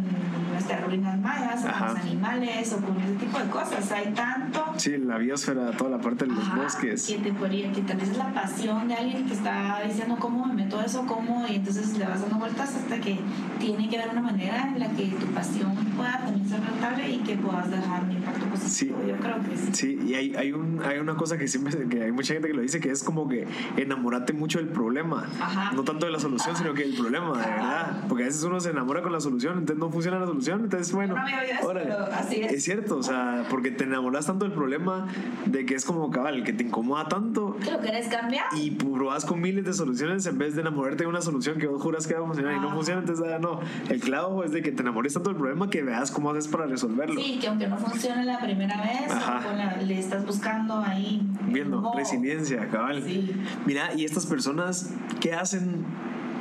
[0.60, 3.92] nuestras ruinas mayas, o con los animales, o con ese tipo de cosas.
[3.92, 4.64] Hay tanto.
[4.76, 7.06] Sí, la biosfera, toda la parte de los Ajá, bosques.
[7.06, 10.46] Que, te podría, que tal vez es la pasión de alguien que está diciendo cómo
[10.46, 13.18] me meto eso, cómo, y entonces le vas dando vueltas hasta que
[13.58, 17.18] tiene que haber una manera en la que tu pasión pueda también ser rentable y
[17.18, 18.98] que puedas dejar un impacto positivo.
[19.00, 19.08] Sí.
[19.08, 19.68] Yo creo que sí.
[19.72, 22.54] Sí, y hay, hay, un, hay una cosa que siempre que hay mucha gente que
[22.54, 23.46] lo dice que es como que
[23.76, 25.26] enamorate mucho del problema.
[25.40, 25.72] Ajá.
[25.72, 28.04] No tanto de la solución, sino que del problema, de verdad.
[28.08, 30.92] Porque a veces uno se enamora con la solución, entonces no funciona la solución, entonces
[30.92, 31.14] bueno.
[31.14, 31.92] No órale.
[32.12, 32.52] así es.
[32.52, 35.06] Es cierto, o sea, porque te enamoras tanto del problema
[35.46, 38.44] de que es como cabal, que te incomoda tanto ¿Que lo querés cambiar?
[38.56, 41.82] y probas con miles de soluciones en vez de enamorarte de una solución que vos
[41.82, 42.74] juras que va a funcionar y no Ah.
[42.74, 43.60] funciona, entonces ah, no.
[43.88, 46.66] El clavo es de que te enamores tanto del problema que veas cómo haces para
[46.66, 47.20] resolverlo.
[47.20, 49.12] Sí, que aunque no funcione la primera vez,
[49.44, 51.22] con la- le estás buscando ahí.
[51.46, 53.02] Viendo, resiliencia, cabal.
[53.02, 53.32] Sí.
[53.66, 54.90] Mira, y estas personas,
[55.20, 55.84] ¿qué hacen?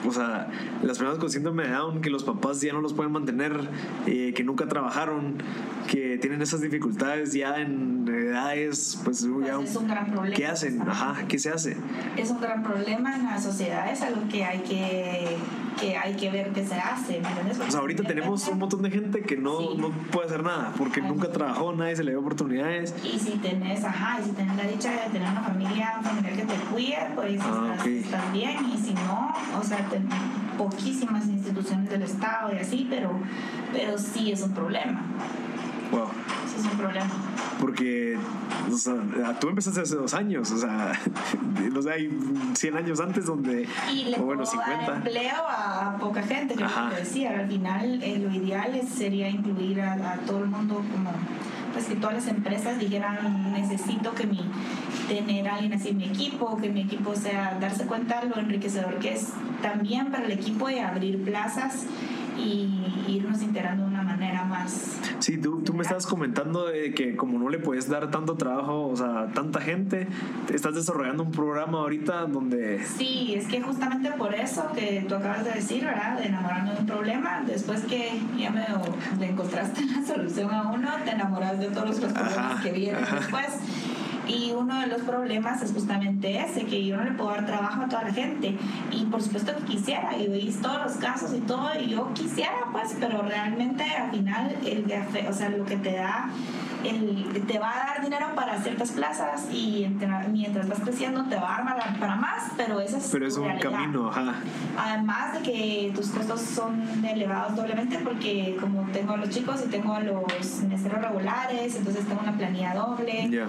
[0.08, 0.47] O sea,
[0.82, 3.70] las personas con síndrome de Down, que los papás ya no los pueden mantener,
[4.08, 5.36] eh, que nunca trabajaron,
[5.88, 10.36] que tienen esas dificultades ya en edades, pues, Pues ya, es un gran problema.
[10.36, 10.82] ¿qué hacen?
[10.82, 11.78] Ajá, ¿qué se hace?
[12.18, 15.38] es un gran problema en la sociedad, es algo que hay que,
[15.80, 17.21] que, hay que ver qué se hace.
[17.67, 19.69] O sea, ahorita tenemos un montón de gente que no, Sí.
[19.77, 22.93] no puede hacer nada porque nunca trabajó, nadie se le dio oportunidades.
[23.03, 26.34] Y si tenés, ajá, y si tenés la dicha de tener una familia, un familiar
[26.36, 27.88] que te cuide, pues Ah, estás, ok.
[27.88, 28.57] estás bien.
[28.73, 30.07] Y si no, o sea, ten-
[30.57, 33.11] poquísimas instituciones del Estado y así, pero,
[33.71, 35.01] pero sí es un problema.
[35.91, 36.07] Wow.
[36.60, 37.10] Es un problema.
[37.60, 38.18] Porque,
[38.72, 38.95] o sea,
[39.39, 40.93] tú empezaste hace dos años, o sea,
[41.74, 42.10] no sé, hay
[42.53, 44.95] 100 años antes donde, Y le o bueno, puedo dar 50.
[44.97, 46.89] empleo a poca gente, es Ajá.
[46.89, 47.39] decía.
[47.39, 51.12] Al final, eh, lo ideal sería incluir a, a todo el mundo como
[51.74, 54.41] pues que todas las empresas dijeran necesito que mi
[55.07, 58.99] tener a alguien así en mi equipo, que mi equipo sea darse cuenta lo enriquecedor
[58.99, 59.30] que es
[59.62, 61.86] también para el equipo de abrir plazas
[62.38, 62.70] y
[63.07, 67.49] irnos integrando una manera más Sí, tú, tú me estabas comentando de que como no
[67.49, 70.07] le puedes dar tanto trabajo, o sea, tanta gente,
[70.47, 72.84] te estás desarrollando un programa ahorita donde...
[72.86, 76.17] Sí, es que justamente por eso que tú acabas de decir, ¿verdad?
[76.17, 78.65] De enamorarme de un problema, después que ya me
[79.20, 83.03] le encontraste la solución a uno, te enamoras de todos los problemas Ajá, que vienen
[83.03, 83.15] ajá.
[83.17, 83.47] después.
[84.30, 87.82] Y uno de los problemas es justamente ese, que yo no le puedo dar trabajo
[87.82, 88.55] a toda la gente.
[88.91, 92.67] Y por supuesto que quisiera, y veis todos los casos y todo, y yo quisiera,
[92.71, 94.86] pues, pero realmente al final, el
[95.27, 96.30] o sea, lo que te da,
[96.86, 101.36] el, te va a dar dinero para ciertas plazas y entre- mientras vas creciendo te
[101.36, 103.71] va a dar para, más, pero ese es Pero es un realidad.
[103.71, 104.36] camino, ajá.
[104.77, 109.69] Además de que tus costos son elevados doblemente porque como tengo a los chicos y
[109.69, 113.30] tengo a los meseros regulares, entonces tengo una planilla doble.
[113.30, 113.47] Ya.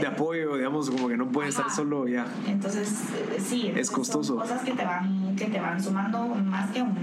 [0.00, 2.26] De apoyo, digamos, como que no puede estar solo ya.
[2.46, 4.34] Entonces, eh, sí, entonces costoso.
[4.34, 6.94] Son cosas que te van que te van sumando más que un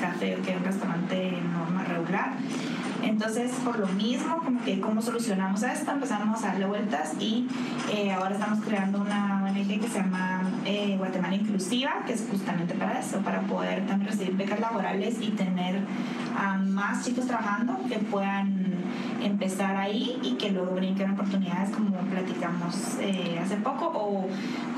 [0.00, 2.32] café que un restaurante normal regular.
[3.02, 7.46] Entonces, por lo mismo, como que cómo solucionamos esto, empezamos a darle vueltas y
[7.92, 12.98] eh, ahora estamos creando una Que se llama eh, Guatemala Inclusiva, que es justamente para
[12.98, 15.80] eso, para poder también recibir becas laborales y tener
[16.36, 18.72] a más chicos trabajando que puedan
[19.22, 23.86] empezar ahí y que luego brinquen oportunidades como platicamos eh, hace poco.
[23.86, 24.26] O,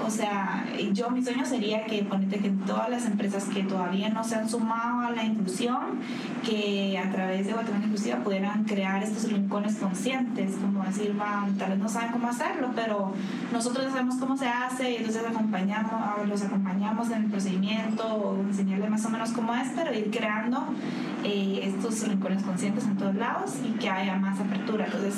[0.05, 4.25] o sea, yo mi sueño sería que ponete que todas las empresas que todavía no
[4.25, 6.01] se han sumado a la inclusión,
[6.45, 11.70] que a través de Guatemala Inclusiva pudieran crear estos rincones conscientes, como decir, van, tal
[11.70, 13.14] vez no saben cómo hacerlo, pero
[13.53, 19.05] nosotros sabemos cómo se hace y entonces acompañamos, los acompañamos en el procedimiento, enseñarles más
[19.05, 20.67] o menos cómo es, pero ir creando
[21.23, 24.87] eh, estos rincones conscientes en todos lados y que haya más apertura.
[24.87, 25.15] Entonces,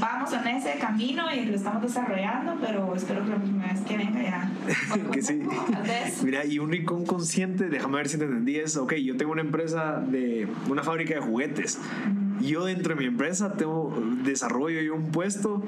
[0.00, 3.96] vamos en ese camino y lo estamos desarrollando, pero espero que la próxima vez que
[3.96, 4.50] venga ya.
[5.12, 5.42] que sí.
[6.24, 9.42] Mira, y un rincón consciente, déjame ver si te entendí, es, ok, yo tengo una
[9.42, 11.80] empresa de una fábrica de juguetes
[12.46, 13.92] yo dentro de mi empresa tengo
[14.22, 15.62] desarrollo y un puesto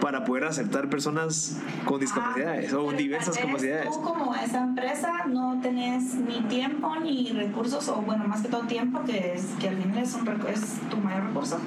[0.00, 3.90] para poder aceptar personas con discapacidades o diversas capacidades.
[3.90, 8.62] Tú como esa empresa no tenés ni tiempo ni recursos, o bueno, más que todo
[8.62, 11.58] tiempo, que, es, que al final es, un, es tu mayor recurso,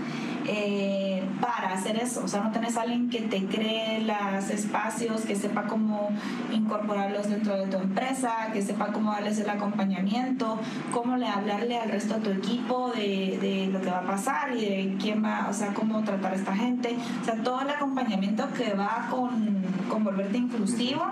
[0.47, 2.23] eh, para hacer eso.
[2.23, 6.09] O sea, no tenés alguien que te cree los espacios, que sepa cómo
[6.51, 10.59] incorporarlos dentro de tu empresa, que sepa cómo darles el acompañamiento,
[10.91, 14.54] cómo le hablarle al resto de tu equipo de, de lo que va a pasar
[14.55, 16.95] y de quién va, o sea, cómo tratar a esta gente.
[17.21, 21.03] O sea, todo el acompañamiento que va con, con volverte inclusivo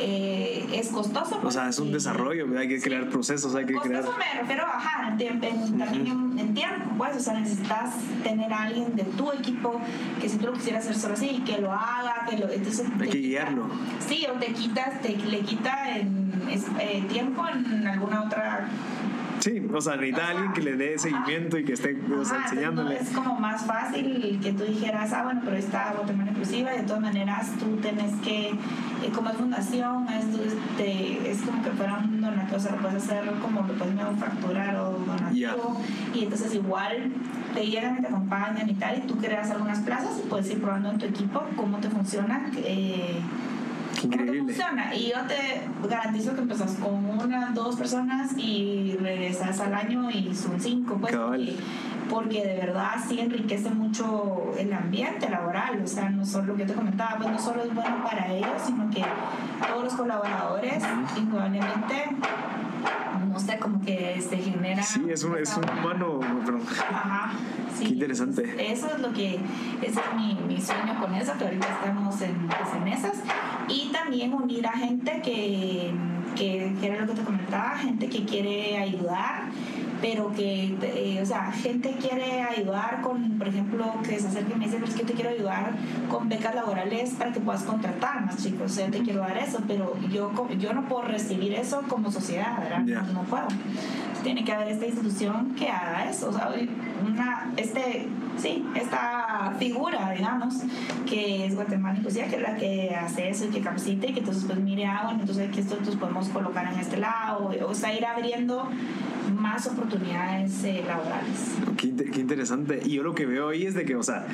[0.00, 1.40] eh, es costoso.
[1.42, 4.02] O sea, es un desarrollo, hay que crear procesos, hay que crear...
[4.02, 5.40] Costoso me refiero, ajá, en,
[5.78, 9.80] también en, tiempo, pues, o sea, necesitas tener a alguien de tu equipo
[10.20, 12.48] que si tú lo quisieras hacer solo así, que lo haga, que lo...
[12.48, 13.66] Entonces, hay que guiarlo.
[14.06, 16.32] Sí, o te quitas, te, le quita en,
[16.78, 18.68] eh, tiempo en alguna otra
[19.40, 22.98] Sí, o sea, necesita alguien que le dé seguimiento y que esté o sea, enseñándole.
[22.98, 26.84] es como más fácil que tú dijeras, ah, bueno, pero está Guatemala Inclusiva, y de
[26.84, 31.98] todas maneras tú tienes que, eh, como es fundación, es, este, es como que fuera
[31.98, 35.80] un donativo, o sea, lo puedes hacer como lo puedes facturar o donativo,
[36.14, 37.12] y entonces igual
[37.54, 40.60] te llegan y te acompañan y tal, y tú creas algunas plazas y puedes ir
[40.60, 42.50] probando en tu equipo cómo te funciona.
[42.56, 43.20] Eh,
[44.02, 44.54] Increíble.
[44.54, 44.94] funciona.
[44.94, 50.34] Y yo te garantizo que empezás con una, dos personas y regresas al año y
[50.34, 51.14] son cinco, pues.
[52.08, 55.82] Porque, de verdad sí enriquece mucho el ambiente laboral.
[55.82, 58.62] O sea, no solo lo que te comentaba, pues no solo es bueno para ellos,
[58.64, 59.04] sino que
[59.66, 60.82] todos los colaboradores,
[61.16, 62.06] indudablemente,
[63.38, 64.82] sé, como que se genera.
[64.82, 66.20] Sí, es un, es un humano.
[66.90, 67.32] Ajá.
[67.76, 68.72] Sí, Qué interesante.
[68.72, 69.38] Eso es lo que,
[69.82, 73.22] ese es mi, mi sueño con eso, que ahorita estamos en, pues, en esas.
[73.68, 75.92] Y también unir a gente que,
[76.38, 79.50] que, que era lo que te comentaba, gente que quiere ayudar
[80.00, 84.58] pero que, eh, o sea, gente quiere ayudar con, por ejemplo, que se acerque y
[84.58, 85.72] me dice, pero es que te quiero ayudar
[86.08, 89.60] con becas laborales para que puedas contratar más chicos, o sea, te quiero dar eso,
[89.66, 93.04] pero yo, yo no puedo recibir eso como sociedad, ¿verdad?
[93.12, 93.46] No, puedo.
[94.22, 96.50] Tiene que haber esta institución que haga eso, o sea,
[97.06, 98.08] una, este,
[98.38, 100.54] sí, esta figura, digamos,
[101.08, 104.20] que es Guatemala Inclusiva, que es la que hace eso y que capacite y que
[104.20, 107.74] entonces pues mire, ah, bueno, entonces aquí esto entonces podemos colocar en este lado, o
[107.74, 108.68] sea, ir abriendo
[109.34, 111.56] más oportunidades eh, laborales.
[111.76, 112.80] Qué, qué, interesante.
[112.84, 114.26] Y yo lo que veo ahí es de que, o sea,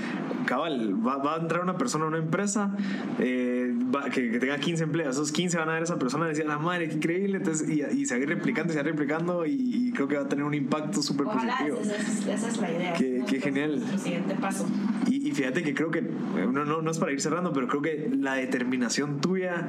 [0.46, 2.70] cabal, va, va a entrar una persona a una empresa
[3.18, 3.63] eh,
[4.12, 6.46] que, que, tenga 15 empleados, esos 15 van a ver a esa persona y decir,
[6.46, 10.16] la madre, qué increíble, entonces, y, y seguir replicando y seguir replicando y, creo que
[10.16, 11.78] va a tener un impacto súper positivo.
[11.80, 12.92] Esa, esa, es la idea.
[12.94, 13.82] Qué, qué genial.
[13.92, 14.66] El siguiente paso.
[15.08, 17.82] Y, y, fíjate que creo que, no, no, no es para ir cerrando, pero creo
[17.82, 19.66] que la determinación tuya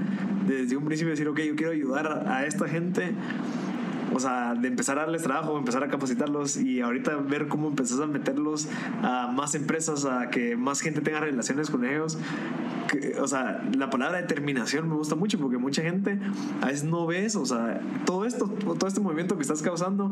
[0.47, 3.13] desde un principio de decir, ok, yo quiero ayudar a esta gente
[4.15, 7.99] o sea, de empezar a darles trabajo, empezar a capacitarlos y ahorita ver cómo empezás
[7.99, 8.67] a meterlos
[9.01, 12.17] a más empresas, a que más gente tenga relaciones con ellos.
[13.19, 16.19] O sea, la palabra determinación me gusta mucho porque mucha gente
[16.61, 17.41] a veces no ve eso.
[17.41, 20.11] O sea, todo esto, todo este movimiento que estás causando,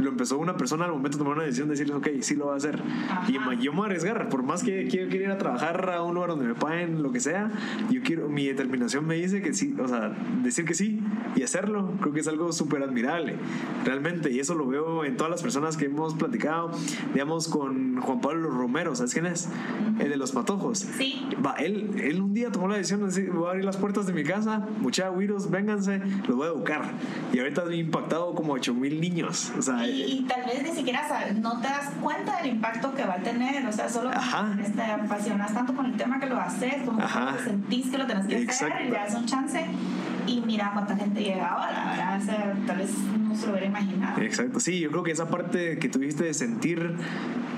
[0.00, 2.46] lo empezó una persona al momento de tomar una decisión de decirles, ok, sí lo
[2.46, 2.80] va a hacer.
[3.28, 3.40] Y yo
[3.72, 6.30] me voy a arriesgar, por más que quiero, quiero ir a trabajar a un lugar
[6.30, 7.50] donde me paguen lo que sea,
[7.90, 11.00] yo quiero, mi determinación me dice que sí, o sea, decir que sí
[11.36, 13.36] y hacerlo, creo que es algo súper admirable
[13.84, 16.70] realmente, y eso lo veo en todas las personas que hemos platicado,
[17.12, 19.48] digamos, con Juan Pablo Romero, ¿sabes quién es?
[19.98, 20.78] El de los patojos.
[20.78, 21.22] Sí.
[21.44, 24.06] Va, él, él un día tomó la decisión de decir, voy a abrir las puertas
[24.06, 26.82] de mi casa, mucha güiros, vénganse, los voy a educar.
[27.32, 29.52] Y ahorita ha impactado como 8 mil niños.
[29.58, 32.94] O sea, y, y, tal vez ni siquiera sabes, no te das cuenta del impacto
[32.94, 36.40] que va a tener, o sea, solo te apasionas tanto con el tema que lo
[36.40, 39.66] haces, como que sentís que lo tenés que hacer y le das un chance
[40.26, 42.20] y mira cuánta gente llega ahora, ¿verdad?
[42.20, 42.90] O sea, tal vez
[43.28, 44.20] no se lo hubiera imaginado.
[44.22, 46.94] Exacto, sí, yo creo que esa parte que tuviste de sentir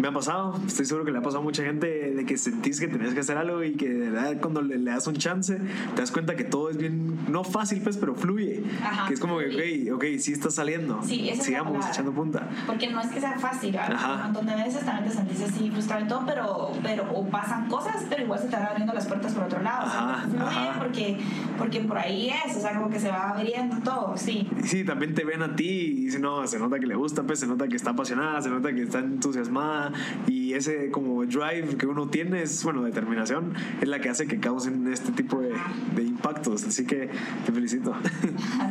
[0.01, 2.79] me ha pasado, estoy seguro que le ha pasado a mucha gente de que sentís
[2.81, 5.57] que tenías que hacer algo y que de verdad cuando le, le das un chance
[5.95, 8.63] te das cuenta que todo es bien, no fácil pues, pero fluye.
[8.83, 11.73] Ajá, que es como que, ok, ok, sí está saliendo, Sí, esa es la sigamos
[11.73, 11.93] palabra.
[11.93, 12.49] echando punta.
[12.67, 13.93] Porque no es que sea fácil, ¿verdad?
[13.93, 14.15] Ajá.
[14.15, 17.69] un montón de veces también te sentís así frustrado y todo, pero, pero o pasan
[17.69, 19.87] cosas, pero igual se te van abriendo las puertas por otro lado.
[19.87, 20.79] O sea, Ajá, fluye ajá.
[20.79, 21.19] Porque,
[21.59, 24.49] porque por ahí es, o sea, como que se va abriendo todo, sí.
[24.65, 27.41] Sí, también te ven a ti y dicen, no, se nota que le gusta, pues
[27.41, 29.93] se nota que está apasionada, se nota que está entusiasmada
[30.27, 34.41] y ese como drive que uno tiene, es, bueno, determinación, es la que hace que
[34.41, 35.53] causen este tipo de,
[35.95, 36.65] de impactos.
[36.65, 37.11] Así que
[37.45, 37.95] te felicito.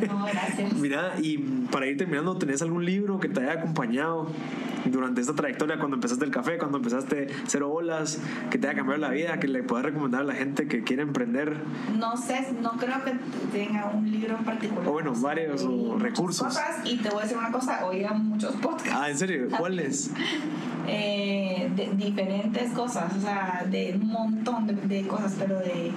[0.07, 0.73] No, gracias.
[0.79, 1.37] Mira, y
[1.71, 4.27] para ir terminando, ¿tenés algún libro que te haya acompañado
[4.85, 8.21] durante esta trayectoria cuando empezaste el café, cuando empezaste cero olas,
[8.51, 11.03] que te haya cambiado la vida, que le puedas recomendar a la gente que quiere
[11.03, 11.57] emprender?
[11.97, 13.13] No sé, no creo que
[13.51, 14.87] tenga un libro en particular.
[14.87, 16.47] O bueno, varios, o recursos.
[16.47, 18.93] cosas, y te voy a decir una cosa, oía muchos podcasts.
[18.93, 19.47] Ah, ¿en serio?
[19.57, 20.11] ¿Cuáles?
[20.87, 25.91] eh, de diferentes cosas, o sea, de un montón de, de cosas, pero de,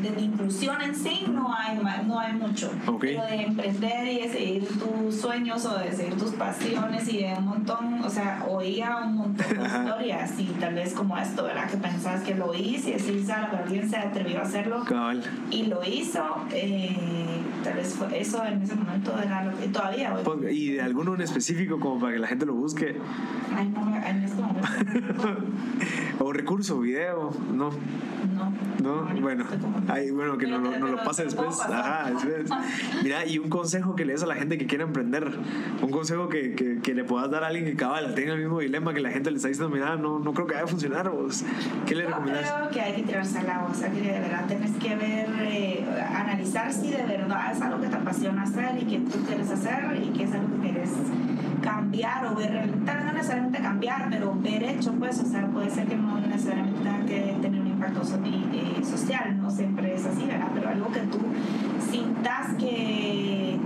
[0.00, 2.70] de, de inclusión en sí no hay, no hay mucho.
[2.86, 3.00] Ok.
[3.00, 7.34] Pero de emprender y de seguir tus sueños o de seguir tus pasiones y de
[7.36, 11.70] un montón, o sea, oía un montón de historias y tal vez como esto, ¿verdad?
[11.70, 15.22] Que pensabas que lo oíste y decís, ah, alguien se atrevió a hacerlo Cabal.
[15.50, 17.19] y lo hizo, eh,
[17.64, 20.46] tal vez fue eso en ese momento era lo que todavía hoy.
[20.50, 22.96] Y de alguno en específico, como para que la gente lo busque.
[23.56, 25.36] Ay, no, en este momento.
[26.24, 27.70] o recurso, video, no.
[28.34, 28.52] No.
[28.82, 29.44] No, bueno,
[29.88, 31.60] ahí, bueno, que no, no te lo pase después.
[31.60, 32.50] Ajá, después.
[33.02, 35.30] Mira, y un consejo que le des a la gente que quiere emprender,
[35.82, 38.60] un consejo que, que, que le puedas dar a alguien que cabal tenga el mismo
[38.60, 41.10] dilema que la gente le está diciendo, mira, no, no creo que vaya a funcionar,
[41.10, 41.44] vos.
[41.86, 42.50] ¿qué le Yo recomendás?
[42.50, 45.28] creo que hay que tirarse al agua, o sea que de verdad tienes que ver,
[45.40, 49.50] eh, analizar si de verdad es algo que te apasiona hacer y que tú quieres
[49.50, 50.90] hacer y que es algo que quieres
[51.62, 55.86] cambiar o ver, tal no necesariamente cambiar, pero ver hecho, pues, o sea, puede ser
[55.86, 60.24] que no necesariamente tenga que tener un impacto y, eh, social, no siempre es así,
[60.24, 60.48] ¿verdad?
[60.54, 61.18] Pero algo que tú
[61.90, 63.58] sintas que,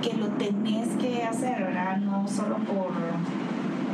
[0.00, 1.98] que lo tenés que hacer, ¿verdad?
[1.98, 2.92] No solo por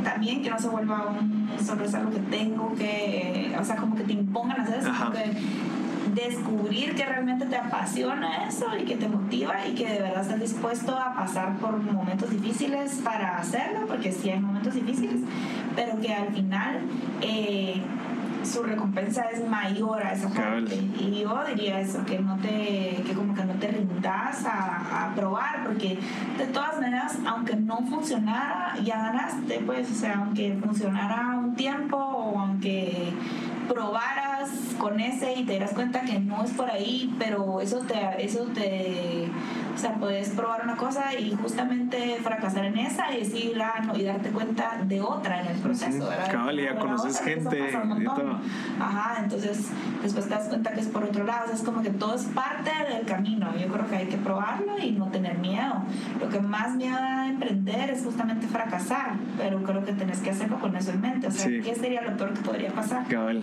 [0.03, 3.95] también que no se vuelva un solo es algo que tengo que, o sea, como
[3.95, 5.78] que te impongan hacer eso, que
[6.27, 10.39] descubrir que realmente te apasiona eso y que te motiva y que de verdad estás
[10.39, 15.21] dispuesto a pasar por momentos difíciles para hacerlo, porque sí hay momentos difíciles,
[15.75, 16.81] pero que al final
[17.21, 17.81] eh,
[18.43, 20.75] su recompensa es mayor a esa parte.
[20.75, 25.15] Y yo diría eso, que no te, que como que no te rindas a, a
[25.15, 25.99] probar, porque
[26.37, 31.97] de todas maneras, aunque no funcionara, ya ganaste, pues, o sea, aunque funcionara un tiempo
[31.97, 33.13] o aunque
[33.67, 34.28] probaras
[34.79, 38.45] con ese y te dieras cuenta que no es por ahí, pero eso te, eso
[38.53, 39.27] te,
[39.75, 43.95] o sea, puedes probar una cosa y justamente fracasar en esa y decir, ah, no,
[43.95, 46.09] y darte cuenta de otra en el proceso, Ujú.
[46.09, 46.31] ¿verdad?
[46.31, 47.57] Cabal, ya conoces otra, gente
[47.99, 48.37] y todo.
[48.79, 49.69] Ajá, entonces
[50.03, 52.15] después te das cuenta que es por otro lado, o sea, es como que todo
[52.15, 53.55] es parte del camino.
[53.57, 55.75] Yo creo que hay que probarlo y no tener miedo.
[56.19, 60.29] Lo que más miedo da de emprender es justamente fracasar, pero creo que tenés que
[60.31, 61.27] hacerlo con eso en mente.
[61.27, 61.61] O sea, Sí.
[61.63, 63.07] ¿qué sería lo peor que podría pasar?
[63.07, 63.41] Cabal.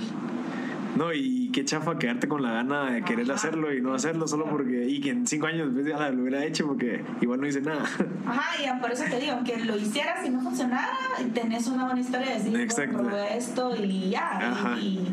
[0.96, 3.34] No, y qué chafa quedarte con la gana de querer Ajá.
[3.34, 4.86] hacerlo y no hacerlo solo porque.
[4.88, 7.82] Y que en cinco años después ya lo hubiera hecho porque igual no hice nada.
[8.26, 10.88] Ajá, y por eso te digo, aunque lo hicieras y no funcionara,
[11.34, 12.98] tenés una buena historia de decir, Exacto.
[12.98, 14.38] probé esto y ya.
[14.52, 14.78] Ajá.
[14.78, 15.06] Y,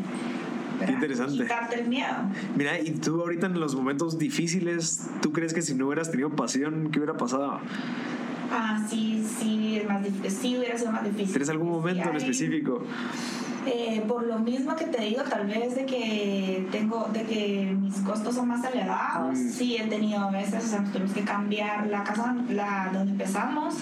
[0.84, 1.44] Qué interesante.
[1.44, 2.14] Quitarte el miedo.
[2.56, 6.30] Mira, y tú ahorita en los momentos difíciles, ¿tú crees que si no hubieras tenido
[6.30, 7.60] pasión, qué hubiera pasado?
[8.50, 10.04] Ah, sí, sí, es más.
[10.28, 11.28] Sí, hubiera sido más difícil.
[11.30, 12.84] ¿Tienes algún momento en hay- específico?
[13.66, 17.96] Eh, por lo mismo que te digo, tal vez de que tengo, de que mis
[18.00, 19.38] costos son más elevados.
[19.38, 19.48] Mm.
[19.48, 23.74] Sí, he tenido veces, o sea, nos tuvimos que cambiar la casa la, donde empezamos.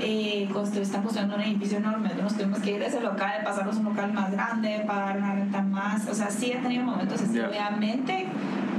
[0.00, 0.48] Eh,
[0.80, 3.84] están construyendo un edificio enorme, nos tuvimos que ir de ese local, pasarnos a un
[3.86, 6.06] local más grande, pagar una renta más.
[6.08, 8.26] O sea, sí he tenido momentos así, obviamente,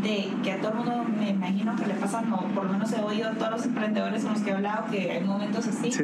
[0.08, 2.92] de que a todo el mundo me imagino que le pasa, no, por lo menos
[2.94, 5.92] he oído a todos los emprendedores con los que he hablado que hay momentos así
[5.92, 6.04] Sí.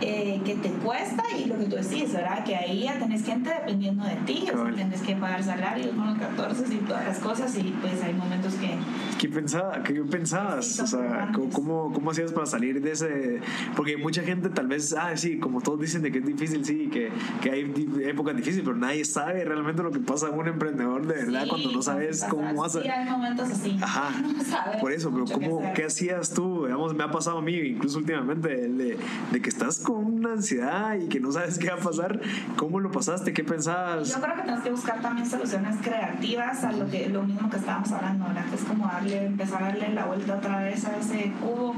[0.00, 2.44] eh, que te cuesta y lo que tú decís, ¿verdad?
[2.44, 6.16] Que ahí ya tenés gente dependiendo de ti, o sea, tenés que pagar salarios, bueno,
[6.18, 8.70] 14 y todas las cosas y pues hay momentos que...
[9.18, 10.66] ¿Qué, pensaba, ¿Qué pensabas?
[10.66, 11.30] Sí, o sea.
[11.52, 13.40] ¿cómo, cómo, hacías para salir de ese...?
[13.76, 16.88] Porque mucha gente tal vez, ah, sí, como todos dicen de que es difícil, sí,
[16.92, 17.10] que,
[17.40, 17.72] que hay
[18.04, 21.48] épocas difíciles, pero nadie sabe realmente lo que pasa a un emprendedor de verdad Sí,
[21.48, 22.82] cuando no sabes cómo vas a...
[22.82, 23.78] Sí, momentos así.
[23.80, 25.72] Ajá, No sabes por eso, pero ¿cómo.
[25.74, 26.64] ¿qué hacías tú?
[26.64, 28.98] Digamos, me ha pasado a mí, incluso últimamente, de,
[29.30, 32.20] de que estás con una ansiedad y que no sabes qué va a pasar.
[32.56, 33.32] ¿Cómo lo pasaste?
[33.32, 34.12] ¿Qué pensabas?
[34.12, 37.56] Yo creo que tenemos que buscar también soluciones creativas a lo que lo mismo que
[37.56, 38.46] estábamos hablando, ¿verdad?
[38.48, 41.74] Que es como darle darle, empezar a darle la vuelta otra vez a ese cubo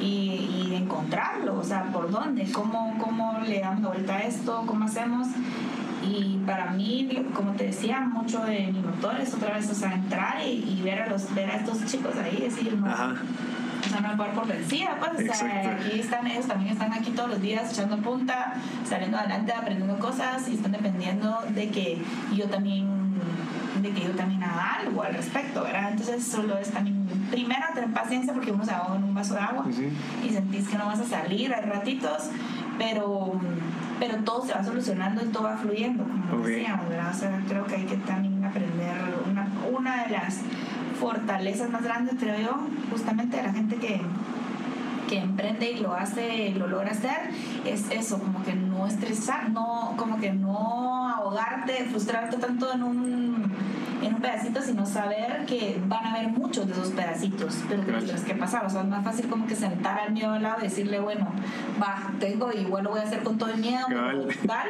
[0.00, 4.64] y, y encontrarlo, o sea, por dónde, cómo, cómo le damos la vuelta a esto,
[4.66, 5.28] cómo hacemos.
[6.08, 9.92] Y para mí, como te decía, mucho de mi motor es otra vez, o sea,
[9.94, 13.14] entrar y, ver, a los, ver a estos chicos ahí, decir, no, Ajá.
[13.84, 17.10] o sea, no me por vencida, pues, o sea, aquí están ellos, también están aquí
[17.10, 18.54] todos los días echando punta,
[18.88, 22.02] saliendo adelante, aprendiendo cosas y están dependiendo de que
[22.34, 22.98] yo también
[23.82, 25.90] de que yo también haga algo al respecto, ¿verdad?
[25.92, 29.40] Entonces solo es también, primero tener paciencia porque uno se ahoga en un vaso de
[29.40, 29.66] agua
[30.24, 32.30] y sentís que no vas a salir, hay ratitos,
[32.76, 33.38] pero
[33.98, 37.12] pero todo se va solucionando y todo va fluyendo, como decíamos, ¿verdad?
[37.14, 38.94] O sea, creo que hay que también aprender
[39.30, 40.40] una, una de las
[40.98, 42.58] fortalezas más grandes, creo yo,
[42.90, 44.00] justamente de la gente que,
[45.08, 47.30] que emprende y lo hace, lo logra hacer,
[47.64, 53.52] es eso, como que no estresar, no, como que no ahogarte, frustrarte tanto en un
[54.02, 57.92] en un pedacito, sino saber que van a haber muchos de esos pedacitos, pero que
[57.92, 58.64] tienes que pasar.
[58.66, 61.28] O sea, es más fácil como que sentar al miedo al lado y decirle, bueno,
[61.80, 63.86] va, tengo, igual lo voy a hacer con todo el miedo,
[64.46, 64.68] tal,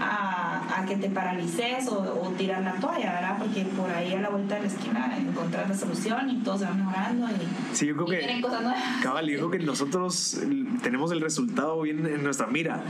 [0.00, 3.36] a, a, que te paralices o, o, tirar la toalla, ¿verdad?
[3.38, 6.64] Porque por ahí a la vuelta de la esquina encontrar la solución y todo se
[6.64, 8.82] va mejorando y, sí, yo creo que, cosas nuevas.
[9.02, 10.40] Cabal, yo creo que nosotros
[10.82, 12.82] tenemos el resultado bien en nuestra mira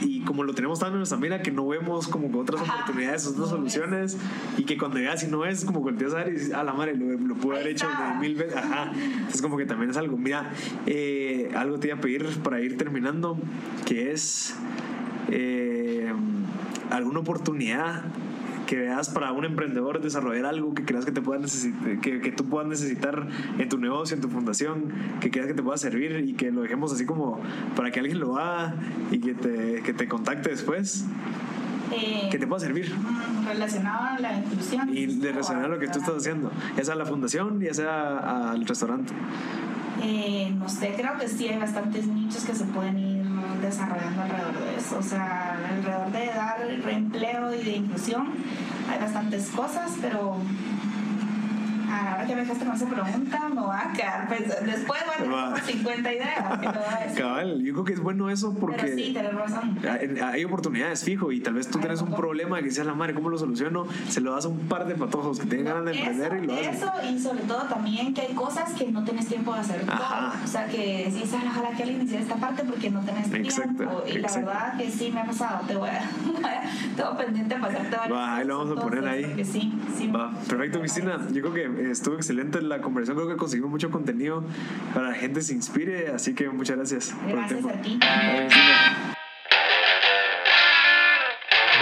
[0.00, 3.26] y como lo tenemos tan en nuestra mira que no vemos como que otras oportunidades,
[3.26, 4.16] otras soluciones
[4.56, 6.94] y que cuando llegas no es como volteas a ver y dices, a la madre,
[6.94, 8.56] lo, lo pude haber hecho de mil veces.
[8.56, 8.92] Ajá.
[9.28, 10.16] Es como que también es algo.
[10.16, 10.50] Mira,
[10.86, 13.38] eh, algo te iba a pedir para ir terminando,
[13.86, 14.54] que es
[15.30, 16.12] eh,
[16.90, 18.04] alguna oportunidad
[18.66, 22.32] que veas para un emprendedor desarrollar algo que creas que te pueda necesitar, que, que,
[22.32, 23.26] tú puedas necesitar
[23.58, 26.62] en tu negocio, en tu fundación, que creas que te pueda servir y que lo
[26.62, 27.40] dejemos así como
[27.76, 28.74] para que alguien lo haga
[29.10, 31.04] y que te, que te contacte después.
[31.92, 32.94] Eh, que te pueda servir.
[33.46, 34.96] Relacionado a la inclusión.
[34.96, 37.74] Y de relacionado a lo que tú estás haciendo, ya sea a la fundación, ya
[37.74, 39.12] sea al restaurante.
[40.02, 43.22] Eh, no sé, creo que sí hay bastantes nichos que se pueden ir
[43.60, 44.98] desarrollando alrededor de eso.
[44.98, 48.28] O sea, alrededor de dar reempleo y de inclusión
[48.90, 50.36] hay bastantes cosas, pero
[51.92, 54.70] ahora que me dejaste con esa pregunta, me va a quedar pensando.
[54.70, 57.14] Después voy a tener 50 ideas.
[57.16, 58.82] Cabal, yo creo que es bueno eso porque.
[58.82, 59.78] Pero sí, razón.
[60.22, 63.28] Hay oportunidades fijo y tal vez tú tienes un problema que dices la madre, ¿cómo
[63.28, 63.86] lo soluciono?
[64.08, 66.54] Se lo das a un par de patojos que tienen ganas de emprender y lo
[66.54, 66.74] hacen.
[66.74, 69.84] Eso, y sobre todo también que hay cosas que no tienes tiempo de hacer.
[69.84, 70.32] Todo.
[70.44, 74.02] O sea, que dices, ojalá que alguien hiciera esta parte porque no tenés tiempo.
[74.06, 75.66] Y la verdad que sí me ha pasado.
[75.66, 76.02] Te voy a.
[76.96, 79.44] Tengo pendiente de pasarte Va, ahí lo vamos a poner ahí.
[79.44, 80.08] Sí, sí.
[80.08, 81.18] Va, perfecto, Cristina.
[81.30, 83.16] Yo creo que estuvo excelente la conversación.
[83.16, 84.44] Creo que conseguimos mucho contenido
[84.94, 86.08] para que la gente se inspire.
[86.08, 87.14] Así que muchas gracias.
[87.26, 87.98] Gracias por a ti.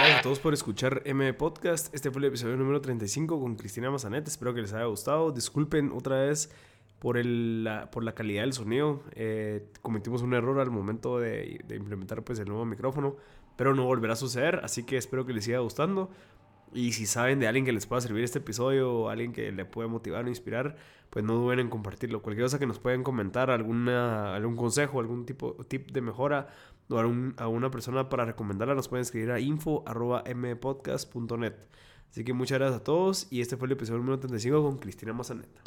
[0.01, 1.93] Gracias a todos por escuchar M Podcast.
[1.93, 4.27] Este fue el episodio número 35 con Cristina Mazanet.
[4.27, 5.31] Espero que les haya gustado.
[5.31, 6.49] Disculpen otra vez
[6.97, 9.03] por, el, la, por la calidad del sonido.
[9.13, 13.15] Eh, cometimos un error al momento de, de, implementar pues, el nuevo micrófono,
[13.55, 14.61] pero no volverá a suceder.
[14.63, 16.09] Así que espero que les siga gustando.
[16.73, 19.65] Y si saben de alguien que les pueda servir este episodio o alguien que le
[19.65, 20.77] pueda motivar o inspirar,
[21.09, 22.21] pues no duden en compartirlo.
[22.21, 26.47] Cualquier cosa que nos puedan comentar, alguna, algún consejo, algún tipo tip de mejora
[26.89, 27.03] o a,
[27.37, 31.53] a una persona para recomendarla, nos pueden escribir a info.mpodcast.net.
[32.09, 35.13] Así que muchas gracias a todos y este fue el episodio número 35 con Cristina
[35.13, 35.61] Mazaneta.